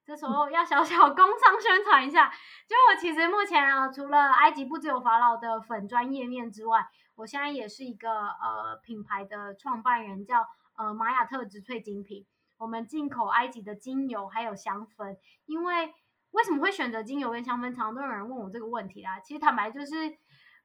[0.06, 2.30] 这时候要小小工商宣传一下，
[2.68, 10.46] 就我其实目前啊，除了埃及不只有法老的粉砖页面之外，我现在也是一个呃品牌的创办人，叫
[10.78, 12.24] 呃玛雅特植萃精品。
[12.62, 15.94] 我们进口埃及的精油还有香氛，因为
[16.30, 17.74] 为什么会选择精油跟香氛？
[17.74, 19.20] 常常都有人问我这个问题啦。
[19.20, 20.16] 其实坦白就是，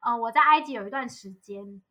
[0.00, 1.82] 呃，我在埃及有一段时间。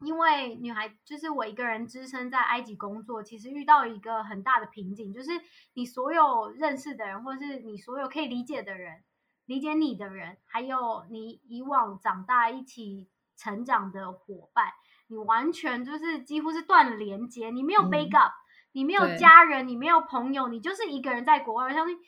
[0.00, 5.32] 因为女孩就是我一个人只身在埃及工作，其实遇到一个很大的瓶颈，就是
[5.74, 9.02] 你所有认识的人，或者是你所有可以理解的人，
[9.46, 14.68] 理解你的人，还有你以往长大一起成长的伙伴，
[15.08, 18.30] 你完全就是几乎是断了连接，你没有 backup，
[18.72, 21.98] 你没有家人，你没有朋友，你就是一个人在国外，相信。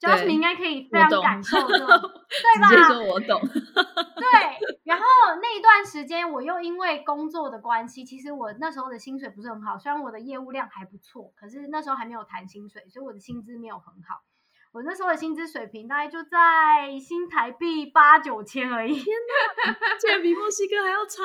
[0.00, 2.68] Justin 应该可以非常感受这种， 对吧？
[2.70, 3.38] 直接说我懂。
[3.38, 4.24] 对，
[4.84, 5.04] 然后
[5.42, 9.76] 那一段时间，我又因为工作的关系，其实我那时候的薪水不是很好。
[9.78, 14.22] 虽然我的业务量还不错，可是那时候还没有谈薪水，所以我的薪资没有很好。
[14.72, 18.94] 我那时候的薪资水平大概就在新台币八九千而已。
[18.94, 19.04] 天
[19.66, 21.20] 哪， 竟然比墨西哥还要差！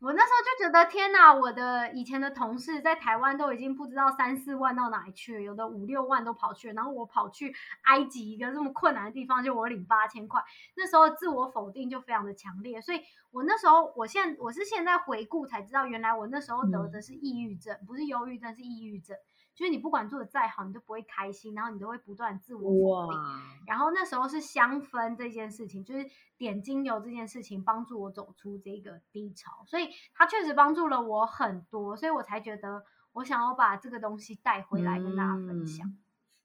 [0.00, 10.42] 我那时候就觉得天哪，我的以前的同事在台湾都已经不知道三四万到哪里去了，有的五六万都跑去了，然后我跑去埃及一个这么困难的地方，就我领八千块，
[10.74, 19.14] 那时候自我否定就非常的强烈，所以我那时候，我现我是现在回顾才知道，原来我那时候得的是抑郁症，不是忧郁症，是抑郁症。
[19.60, 23.20] 就是你不管做的再好，你都不会开心，然后你都会不断自我否定。
[23.66, 26.06] 然后那时候是香氛这件事情，就是
[26.38, 32.82] 点精油这件事情，帮助我走出这个低潮，所以它确实帮助了我很多，所以我才觉得
[33.12, 35.94] 我想要把这个东西带回来跟大家分享。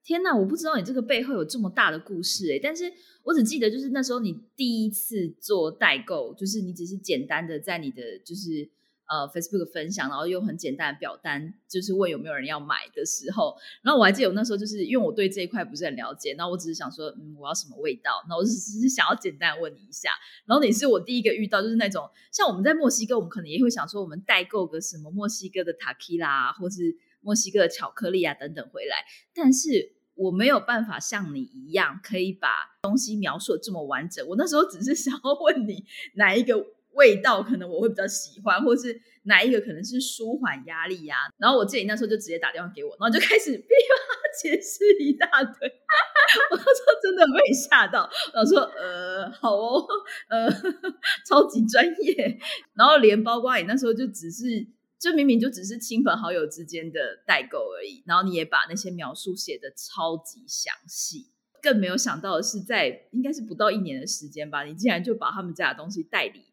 [0.03, 2.91] 天哪，我不知道你这个背后有这么大的故事哎，但是
[3.23, 8.74] 我只记得就是那时候你第一次做代购，就是你只是简单的在你的就是。
[9.07, 20.09] 呃，Facebook 分享，然后用很简单的表单，就是问有没有人要买的时候，然后我还记得我那时候就是因为我对这一块不是很了解，那我只是想说，嗯，我要什么味道，那我 只是想要简单问你一下，
[20.47, 28.97] 然后你是我第一个遇到，就是那种像我们在墨西哥，我们可能也会想说，我们代购个什么墨西哥的塔 q 拉，或是墨西哥的巧克力啊等等回来，
[29.35, 32.49] 但是我没有办法像你一样可以把
[32.81, 35.85] 东西描述的这么完整，我那时候只是想要问你
[36.15, 36.65] 哪一个。
[36.95, 41.15] 味道可能我会比较喜欢，或是哪一个可能是舒缓压力呀？
[41.37, 45.67] 然后我记得你那时候就直接打电话给我，然后就开始噼啪解释一大堆。
[46.51, 49.85] 我那时候真的被吓到，我说呃好哦，
[50.29, 50.49] 呃
[51.27, 52.39] 超级专业。
[52.73, 54.67] 然后连包括你那时候就只是，
[54.99, 61.27] 就明明就只是亲朋好友之间的代购而已，然后你也把那些描述写的超级详细。
[61.61, 66.44] 更没有想到的是，在应该是不到一年的时间吧，你竟然就把他们家的东西代理。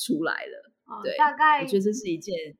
[0.00, 2.56] 出来了，对，大概我觉得这是一件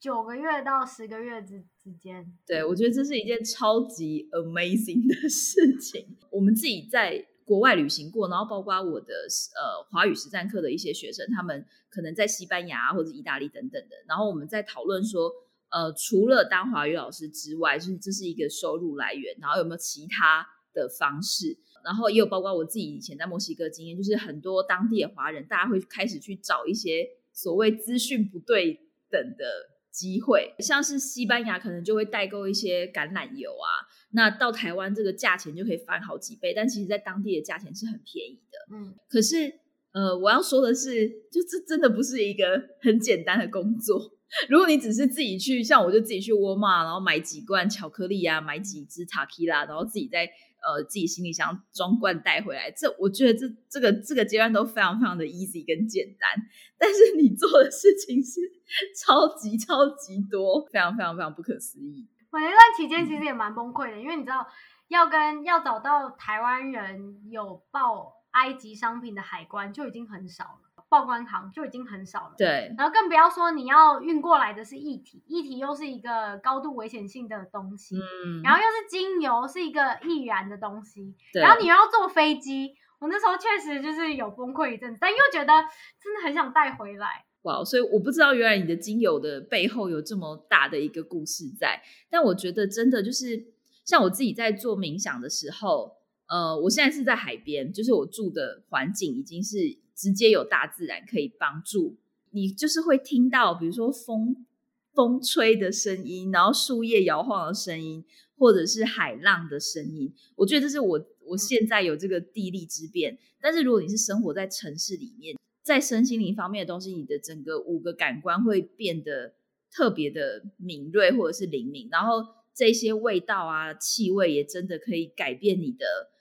[0.00, 2.26] 九个月到十个月之之间。
[2.44, 6.16] 对，我觉得这是一件超级 amazing 的事情。
[6.30, 9.14] 我们自己在国外旅行过，然后包括我的
[9.54, 15.30] 呃华语实战课的一些学生，他们可能在西班牙或者意大利等等的，然后我们在讨论说，
[15.70, 21.56] 呃，除了当华语老师之外，就是这是一个收入来源，然后有没有其他的方式？
[21.84, 28.80] 然后也有包括我自己以前在墨西哥经验，就是很多当地的华人，大家会开始去找一些所谓资讯不对
[29.10, 29.44] 等的
[29.90, 38.74] 机会，像是西班牙可能就会代购一些橄榄油啊，那到台湾这个价钱就可以翻好几倍，但其实在当地的价钱是很便宜的。
[38.74, 39.60] 嗯，可是
[39.92, 44.13] 呃，我要说的是，就这真的不是一个很简单的工作。
[44.48, 50.30] 如果你只是自己去，像我就自己去沃尔玛，然后买几罐巧克力啊，买几支塔 q 拉，然后自己在。
[50.66, 56.30] 呃，自己行李箱装罐带回来，这我觉得这这个这个阶段都非常非常的 easy 跟简单，
[56.78, 58.40] 但是你做的事情是
[58.96, 62.08] 超级超级多，非常非常非常不可思议。
[62.30, 64.46] 我那段期间其实也蛮崩溃的，因为你知道
[64.88, 70.63] 要跟要找到台湾人有报埃及商品的海关就已经很少了。
[70.94, 85.52] 报关行就已经很少了，对，然后更不要说你要运过来的是液体，液体又是一个高度危险性的东西，嗯，然后又是精油，是一个易燃的东西，然后你又要坐飞机，我那时候确实就是有崩溃一阵，但又觉得
[86.00, 87.24] 真的很想带回来。
[87.42, 91.82] 哇，所以我不知道原来你的精油的背后有这么大的一个故事在。
[92.08, 93.48] 但我觉得真的就是
[93.84, 95.96] 像我自己在做冥想的时候，
[96.28, 99.58] 呃，我现在是在海边，就是我住的环境已经是
[99.96, 101.96] 直接有大自然可以帮助
[102.30, 104.44] 你，就是会听到比如说风
[104.92, 108.04] 风吹的声音，然后树叶摇晃的声音，
[108.36, 110.12] 或者是海浪的声音。
[110.36, 113.18] 我觉得这是我我现在有这个地利之便。
[113.40, 119.34] 但是如果你是生活在城市里面，在身心灵方面的东西，你的整个五个感官会变得
[119.72, 122.22] 特别的敏锐或者是灵敏，然后
[122.54, 126.13] 这些味道啊、气味也真的可以改变你的。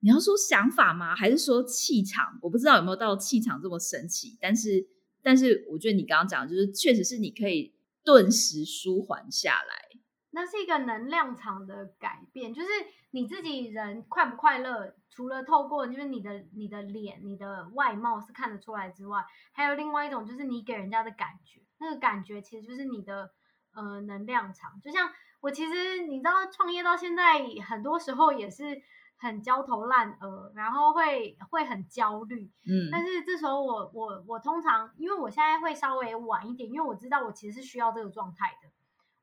[0.00, 1.14] 你要说想法吗？
[1.14, 2.38] 还是说气场？
[2.42, 4.36] 我不知道有没有到气场这么神奇。
[4.40, 4.86] 但是，
[5.22, 7.74] 但是我觉得你刚刚讲，就是确实是你可以
[8.04, 9.86] 顿时舒缓下来。
[10.30, 12.68] 那是一个能量场的改变，就是
[13.12, 23.30] 你自己人快不快乐，除了透过就是你的你的脸、你的外貌是看得出来之外，还有另外一种就是你给人家的感觉，那个感觉其实就是你的
[23.72, 24.78] 呃能量场。
[24.82, 28.82] 就像我其实你知道，创业到现在，很多时候也是
[29.18, 32.50] 很焦头烂额，然后会会很焦虑。
[32.66, 38.70] 嗯，但是这时候我我我通常因为我现在会稍微晚一点，因为我知道我其实是需要这个状态的。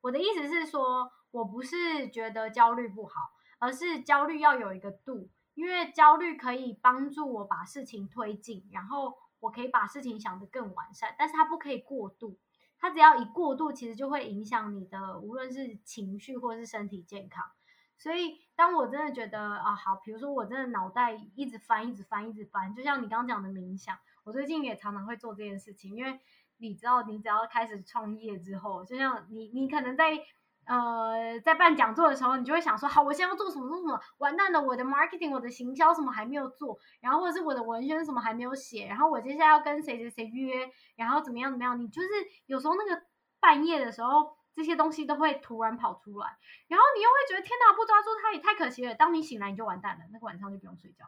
[0.02, 12.38] 我的意思是说，我不是觉得焦虑不好，而是焦虑要有一个度，因为焦虑可以帮助我把事情推进，然后我可以把事情想得更完善，但是它不可以过度，
[12.80, 17.46] 它只要一过度，其实就会影响你的无论是情绪或是身体健康。
[17.98, 26.20] 所以，当我真的觉得啊好，比如说我真的脑袋一直翻，一直翻，一直翻，就像你刚刚讲的冥想，我最近也常常会做这件事情，因为。
[26.58, 30.18] 你知道，你只要开始创业之后，就像你，你可能在
[30.66, 42.08] 呃在办讲座的时候，你就会想说，好，我现在要做什么做什么，完蛋了，我的 marketing，我的行销什么还没有做，然后或者是我的文宣什么还没有写，然后我接下来要跟谁谁谁约，然后怎么样怎么样，你就是
[42.46, 43.02] 有时候那个
[43.42, 46.38] 半夜的时候，这些东西都会突然跑出来，
[46.68, 48.96] 然后你又会觉得天哪，不抓住它也太可惜了。
[48.96, 51.06] 当你醒来，你就完蛋了，那个晚上就不用睡觉，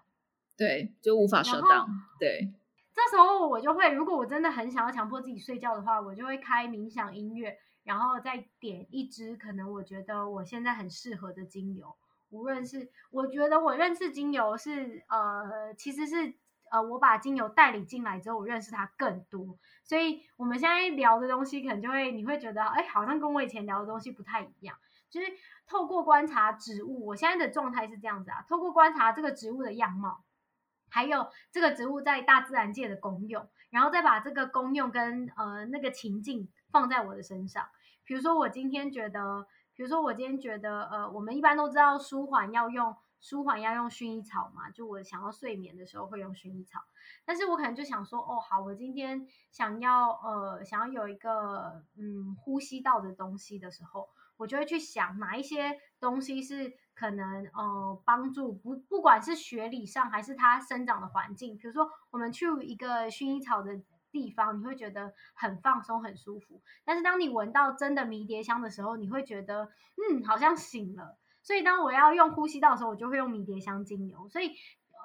[0.58, 1.88] 对，就无法收档，
[2.20, 2.54] 对。
[2.93, 11.93] 这时候我就会，如果我真的很想要强迫自己睡觉的话，我就会开冥想音乐，然后再点一支可能我觉得我现在很适合的精油。
[12.30, 16.34] 无论是我觉得我认识精油是呃，其实是
[16.76, 19.57] 呃，我把精油代理进来之后，我认识它更多。
[19.86, 24.76] 所以我们现在聊的东西可能就会你会觉得，哎，好像跟我以前聊的东西不太一样。
[25.09, 25.28] 就是
[25.65, 30.23] 透过观察植物，我现在的状态是这样子啊，透过观察这个植物的样貌。
[30.89, 37.65] 还有这个植物在大自然界的功用，然后再把这个功用跟呃那个情境放在我的身上。
[38.03, 39.45] 比如说我今天觉得，
[39.76, 42.95] 比如说我今天觉得，呃，我们一般都知道舒缓要用
[43.26, 46.80] 舒缓要用薰衣草嘛，就我想要睡眠的时候会用薰衣草。
[47.26, 54.07] 但是我可能就想说，哦，好，我今天想要呃想要有一个嗯呼吸道的东西的时候，
[54.38, 56.73] 我就会去想哪一些东西是。
[56.95, 63.82] 可能呃帮助不不管是学理上还是它生长的环境，比如说我们去一个薰衣草的
[64.13, 66.61] 地方，你会觉得很放松很舒服。
[66.86, 69.65] 但是当你闻到真的迷迭香的时候，你会觉得
[69.97, 71.17] 嗯好像醒了。
[71.46, 74.28] 所以当我要用呼吸道的时候，我就会用迷迭香精油。
[74.28, 74.52] 所以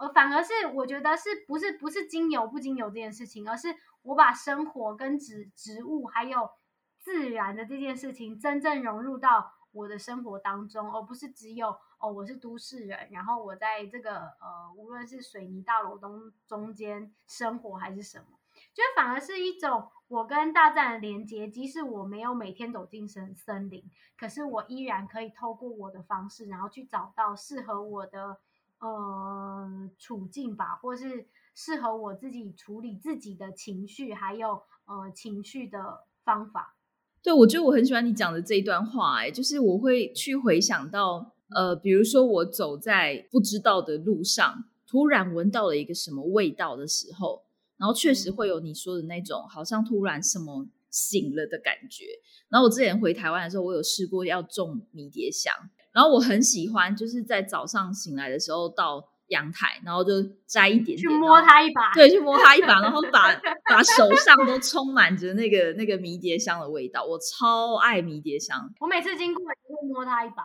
[0.00, 3.68] 呃反而是我觉得是不是不是精油不精油这件事情，而是
[4.02, 6.50] 我把生活跟植植物还有
[6.98, 9.52] 自然的这件事情真正融入到。
[9.72, 11.68] 我的生活当中，而不是只有
[12.00, 18.39] 哦，我是都市人，然后我在这个呃，无论是水泥大楼中中间生活还是什么，
[18.72, 21.48] 就反而是一种我跟大自然的连接。
[21.48, 23.84] 即使我没有每天走进森森林，
[24.16, 28.38] 可是我依然可以透过我的方式，然后去找到适合我的
[28.78, 36.76] 呃处境吧，或是适合我自己处理自己的情绪，还有呃情绪的方法。
[37.22, 47.42] 对，我觉得我很喜欢你讲的这一段话，哎，就是我会去回想到，呃，比如说我走在不知道的路上，突然闻到了一个什么味道的时候，
[47.80, 52.04] 然后确实会有你说的那种，好像突然什么醒了的感觉。
[52.48, 55.52] 然后我之前回台湾的时候，我有试过要种迷迭香，
[55.90, 59.08] 然后我很喜欢，就是在早上醒来的时候到。
[59.30, 63.32] 阳台，然后就摘一点点，去摸它一把，对，去摸它一把，然后把
[63.70, 67.04] 把手上都充满着那个那个迷迭香的味道。
[67.04, 70.42] 我超爱迷迭香，我每次经过就会摸它一把，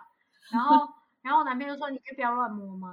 [0.53, 0.85] 然后
[1.25, 2.91] 然后我男朋友说：“你可以不要乱摸吗？”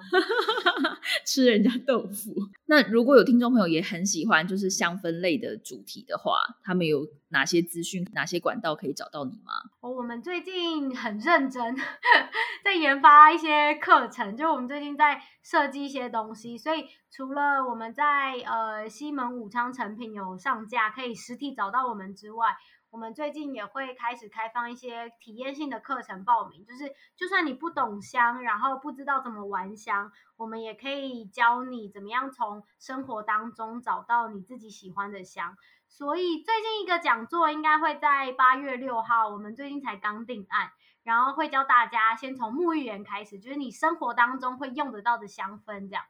[1.26, 2.34] 吃人家豆腐。
[2.64, 9.52] 那如果有听众朋友也很喜欢就是香氛类的主题的话，他们有哪些资讯、哪些管道可以找到你吗？
[9.82, 11.76] 哦，我们最近很认真
[12.64, 22.46] 在研发一些课程，就我们最近在设计一些东西，所以除了我们在呃西门武昌成品有上架，可以实体找到我们之外。
[22.92, 35.56] 我们最近也会开始开放一些体验性的课程报名，就是就算你不懂香，然后不知道怎么玩香，我们也可以教你怎么样从生活当中找到你自己喜欢的香。
[35.88, 40.70] 所以最近一个讲座应该会在八月六号，我们最近才刚定案，
[41.02, 46.04] 然后会教大家先从沐浴盐开始，就是你生活当中会用得到的香氛这样。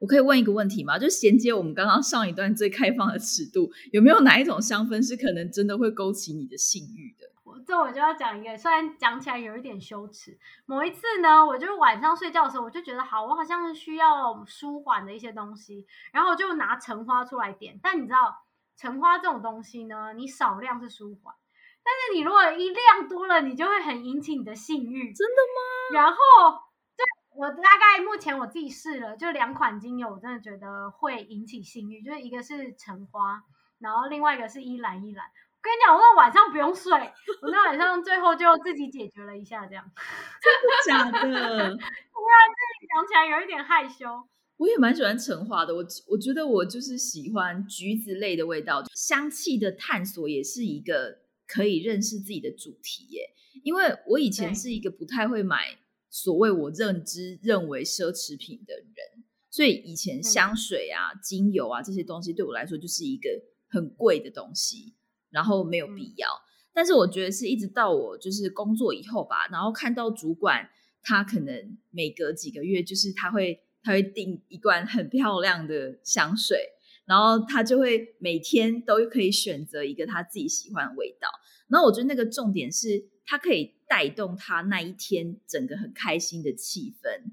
[0.00, 0.98] 我可以问一个问题吗？
[0.98, 7.30] 就衔接我们刚刚上一段最开放的尺度，有没有哪一种香氛是可能真的会勾起你的性欲的？
[7.44, 10.36] 我这我就要讲一个，虽然讲起来有一点羞耻。
[10.66, 17.78] 某一次呢，我就晚上睡觉的时候，我就觉得好，我好像是需要舒缓的一些东西，然后我就拿橙花出来点。
[17.82, 18.44] 但你知道，
[18.76, 21.34] 橙花这种东西呢，你少量是舒缓，
[21.84, 25.12] 但是你如果一量多了，你就会很引起你的性欲。
[25.12, 26.02] 真的吗？
[26.02, 26.63] 然后。
[27.36, 33.42] 我大概目前我自己试了，就两款精油，我真的觉得会引起性欲，就是一个是橙花，
[33.80, 35.26] 然后另外一个是依兰依兰。
[35.26, 36.92] 我跟你讲，我那晚上不用睡，
[37.42, 39.84] 我那晚上最后就自己解决了一下，这样。
[40.40, 41.18] 真的假的？
[41.26, 44.06] 突然自己想起来有一点害羞。
[44.56, 53.30] 我也蛮喜欢橙花的，我我觉得我就是喜欢橘子类的味道，香气的探索也是一个可以认识自己的主题耶。
[53.64, 55.78] 因为我以前是一个不太会买。
[56.14, 63.28] 所谓我认知认为奢侈品的人，所以以前香水啊、精油啊这些东西对我来说就是一个
[63.66, 64.94] 很贵的东西，
[65.30, 66.28] 然后没有必要。
[66.72, 70.70] 但是我觉得是一直到我就是工作以后吧，然后看到主管
[71.02, 76.56] 他可能每隔几个月就是他会他会订一罐很漂亮的香水，
[77.06, 81.26] 然后他就会每天都可以选择一个他自己喜欢的味道。
[81.66, 83.73] 然后我觉得那个重点是他可以。
[83.94, 87.30] 带动他那一天整个很开心的气氛。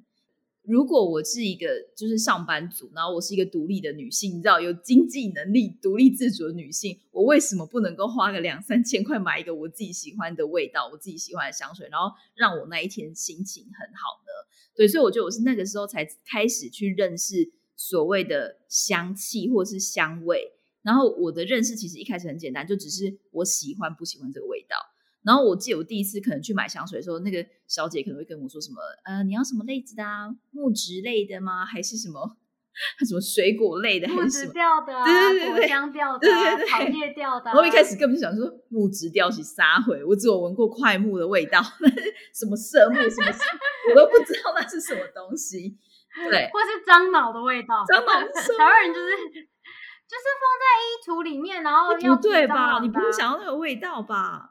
[0.62, 14.30] 如果我是一个就是上班族，然后我是一个独立的女性，你知道有经济能力、独立自主的女性，我为什么不能够花个两三千块买一个我自己喜欢的味道、我自己喜欢的香水，然后让我那一天心情很好呢？
[14.76, 20.52] 对，所以我觉得我是那个时候才开始去认识所谓的香气或是香味。
[20.84, 24.76] 然后我的认识其实一开始很简单，就只是我喜欢不喜欢这个味道。
[25.24, 30.30] 然后我记得我第一次可能去买香水的时候，那个小姐可能会跟我说什么，呃，你要什么类子的啊？
[30.52, 31.66] 木质类的吗？
[31.66, 32.38] 还是什么
[33.08, 34.08] 什么水果类的？
[34.08, 36.28] 木质调的，对对对，果香调的，
[36.68, 37.46] 草叶调的。
[37.46, 41.62] 然后一开始根本就想说木质调是撒回，我只有闻过快木的味道，
[42.34, 43.28] 什么色木什么，
[43.92, 45.78] 我都不知道那是什么东西。
[46.30, 48.12] 对，或是樟脑的味道，樟脑，
[48.58, 49.08] 台湾人就是
[50.08, 52.80] 就是放在衣橱里面，然后不对吧？
[52.82, 54.50] 你不会想要那个味道吧？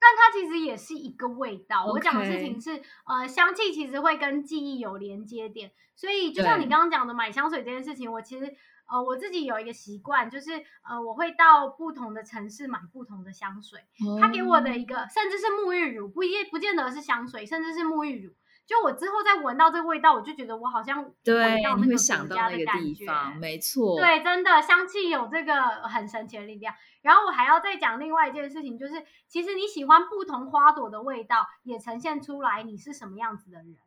[0.00, 1.86] 但它其实也是一个味道。
[1.86, 8.54] 我讲的事情是，呃，香气其实会跟记忆有连接点，所以就像你刚刚讲的买香水这件事情，我其实
[8.90, 10.52] 呃我自己有一个习惯，就是
[10.88, 13.80] 呃我会到不同的城市买不同的香水。
[14.20, 18.32] 它给我的一个，甚至是沐浴乳，不一不见得是香水，甚至是沐浴乳。
[18.68, 25.54] 就我之后再闻到这个味道，我就觉得我好像对，你会想到那个地方，没错，对，真的香气有这个
[25.88, 26.74] 很神奇的力量。
[27.00, 33.78] 然后我还要再讲另外一件事情，就是其实你喜欢不同花朵的味道，也呈现出来你是什么样子的人。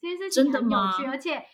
[0.00, 1.44] 其实是很有趣，而且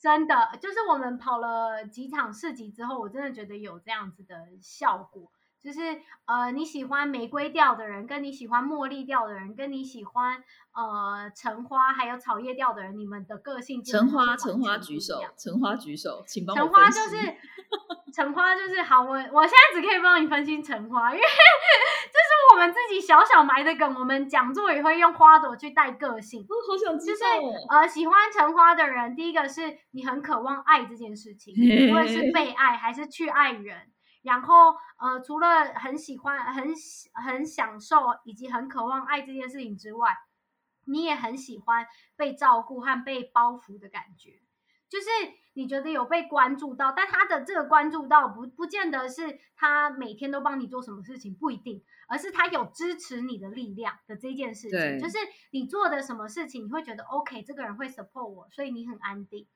[0.00, 5.30] 真的就是我们跑了几场市集之后，我真的觉得有这样子的效果。
[5.66, 5.80] 就是
[6.26, 10.40] 呃，你喜欢玫瑰调的人，跟你喜欢茉莉调的人，跟你喜欢
[10.72, 17.16] 呃橙花还有草叶调的人，你们的个性橙花橙花举手，橙花举手，请帮我橙花就是
[18.14, 21.22] 橙花就是好，我我现在只可以帮你分析橙花，因为
[22.06, 23.92] 这是我们自己小小埋的梗。
[23.96, 27.40] 我们讲座也会用花朵去带个性，我好想知道。
[27.40, 31.52] 就是呃，喜欢橙花的人，第一个是你很渴望爱这件事情，
[31.90, 33.76] 无论是被爱还是去爱人。
[34.26, 36.74] 然后，呃，除了很喜欢、很
[37.14, 40.16] 很享受以及很渴望爱这件事情之外，
[40.84, 41.86] 你也很喜欢
[42.16, 44.40] 被照顾和被包袱的感觉，
[44.88, 45.06] 就是
[45.52, 55.18] 你觉得有被关注到，但他的这个关注到不不见得是他每天都帮你做什么事情，不一定，而是他有支持你的力量的这件事情，就是
[55.52, 59.46] 你做的什么事情，你会觉得 OK，这个人会 support 我，所以你很安定。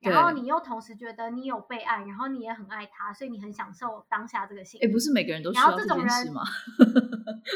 [0.00, 4.86] 然后你又同时觉得你有被爱，然后你也很爱他，所以你很享受当下这个幸福。
[4.86, 6.42] 哎，不是每个人都需要这种人吗？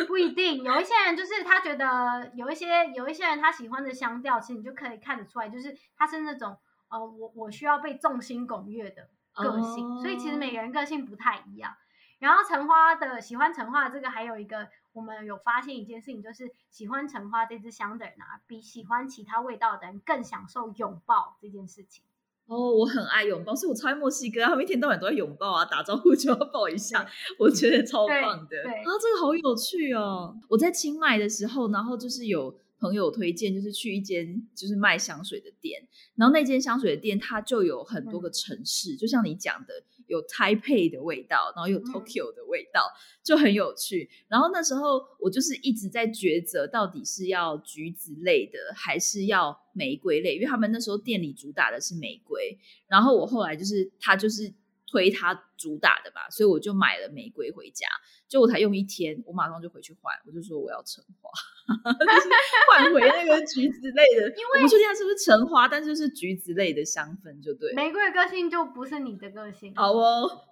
[0.09, 6.59] 不一定，有一些人就是他觉得有一些有一些人他喜欢的香调，其实你就可以看得出来，就是他是那种
[6.89, 11.75] 呃，我我需要被众星拱月的个性，所以其实每个人个性不太一样。
[12.19, 22.05] 然后橙花的喜欢橙花这个还有一个，我们有发现一件事情，就是喜欢橙花这支香的人啊，比喜欢其他味道的人更享受拥抱这件事情。
[22.47, 27.07] 哦，我很爱拥抱，所以我超爱墨西哥，他们一天到晚都在拥抱啊，打招呼就要抱一下，
[27.39, 28.49] 我觉得超棒的。
[28.63, 30.37] 对啊，这个好有趣哦！
[30.49, 35.81] 我在清迈的时候，然后就是有朋友推荐，就是去一间就是卖香水的店，
[36.17, 39.85] 然后那间香水的店它就有很多个城市，就像你讲的。
[40.13, 42.87] 有 Taipei 的味道，然后有 Tokyo 的味道，
[43.25, 44.11] 就很有趣。
[44.29, 52.59] 然后那时候我就是一直在抉择，到底是要橘子类的，还是要玫瑰类，因为他们那时候店里主打的是玫瑰。
[52.89, 54.53] 然后我后来就是他就是
[54.87, 57.87] 推他主打的吧，所以我就买了玫瑰回家。
[58.33, 61.31] 就我才用一天，我马上就回去换，我就说我要橙花，
[62.73, 64.27] 换回那个橘子类的。
[64.31, 67.75] 因为我不确定它是不是橙花，但就是橘子类的香氛就对。
[67.75, 69.75] 玫瑰的个性就不是你的个性。
[69.77, 70.47] 好哦，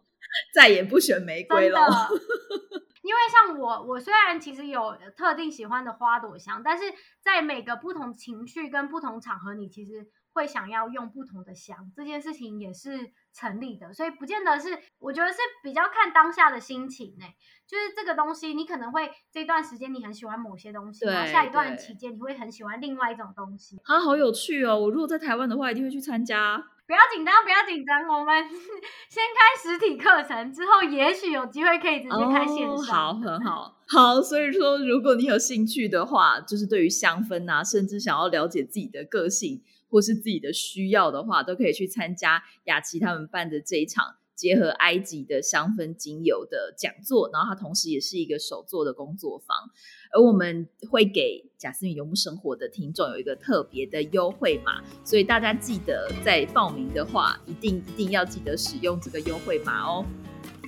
[0.55, 1.81] 再也不选玫瑰了。
[3.03, 6.85] 因为像我，我虽然其实有特定喜欢的花朵香，但是
[7.23, 10.11] 在每个不同情绪跟不同场合，你其实。
[10.33, 17.25] 会想要用不同的香，这件事情也是成立的，所以不见得是，我觉得是比较看当下的心情呢。
[17.67, 23.79] 就是这个东西，你可能会这段时间你很喜欢某些东西，然后下一段期间你会很喜欢另外一种东西。
[23.85, 24.77] 啊，好有趣哦！
[24.77, 26.61] 我如果在台湾的话，一定会去参加。
[26.87, 28.43] 不要紧张，不要紧张，我们
[29.09, 32.85] 先开实体课程，之后也许有机会可以直接开线上。
[32.85, 34.21] 好，很好，好。
[34.21, 39.63] 所以说，如果你有兴趣的话，就是对于香氛啊，甚至想要了解自己的个性。
[39.91, 47.29] 或是自己的需要的话，都可以去参加雅琪他们办的这一场结合埃及的香氛精油的讲座。
[47.33, 49.57] 然后它同时也是一个手作的工作坊，
[50.15, 60.07] 而我们会给贾斯敏游牧生活的听众有一个特别的优惠码，所以大家记得在报名的话，一定一定要记得使用这个优惠码哦。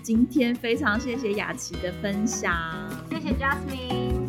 [0.03, 2.53] 今天非常谢谢雅琪的分享，
[3.09, 4.22] 谢谢 Jasmine。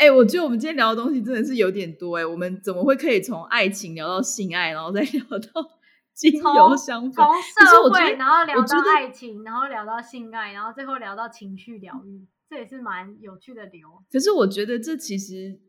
[0.00, 2.24] 哎，我觉得我们今天聊的东西真的是有点多哎。
[2.24, 5.78] 我们怎么会可以从爱情聊到性爱，然后再聊到
[6.16, 7.16] 精油香氛？
[7.16, 13.86] 从社会，然后聊到爱情，然后聊到性爱，然后最后聊到情绪疗愈，这也是蛮有趣的流。
[14.10, 15.60] 可是我觉得这其实，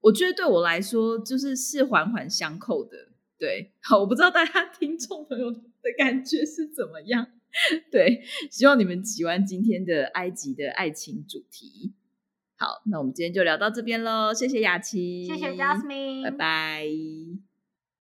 [0.00, 2.96] 我觉得对我来说就是是环环相扣的。
[3.38, 5.60] 对， 好，我不知道大家听众朋友的
[5.96, 7.28] 感觉是怎么样。
[7.92, 11.94] 对，希望你们喜欢今天的埃及的爱情主题。
[12.58, 17.47] 好，那我们今天就聊到这边喽，谢谢雅琪，谢谢 Jasmine，拜拜。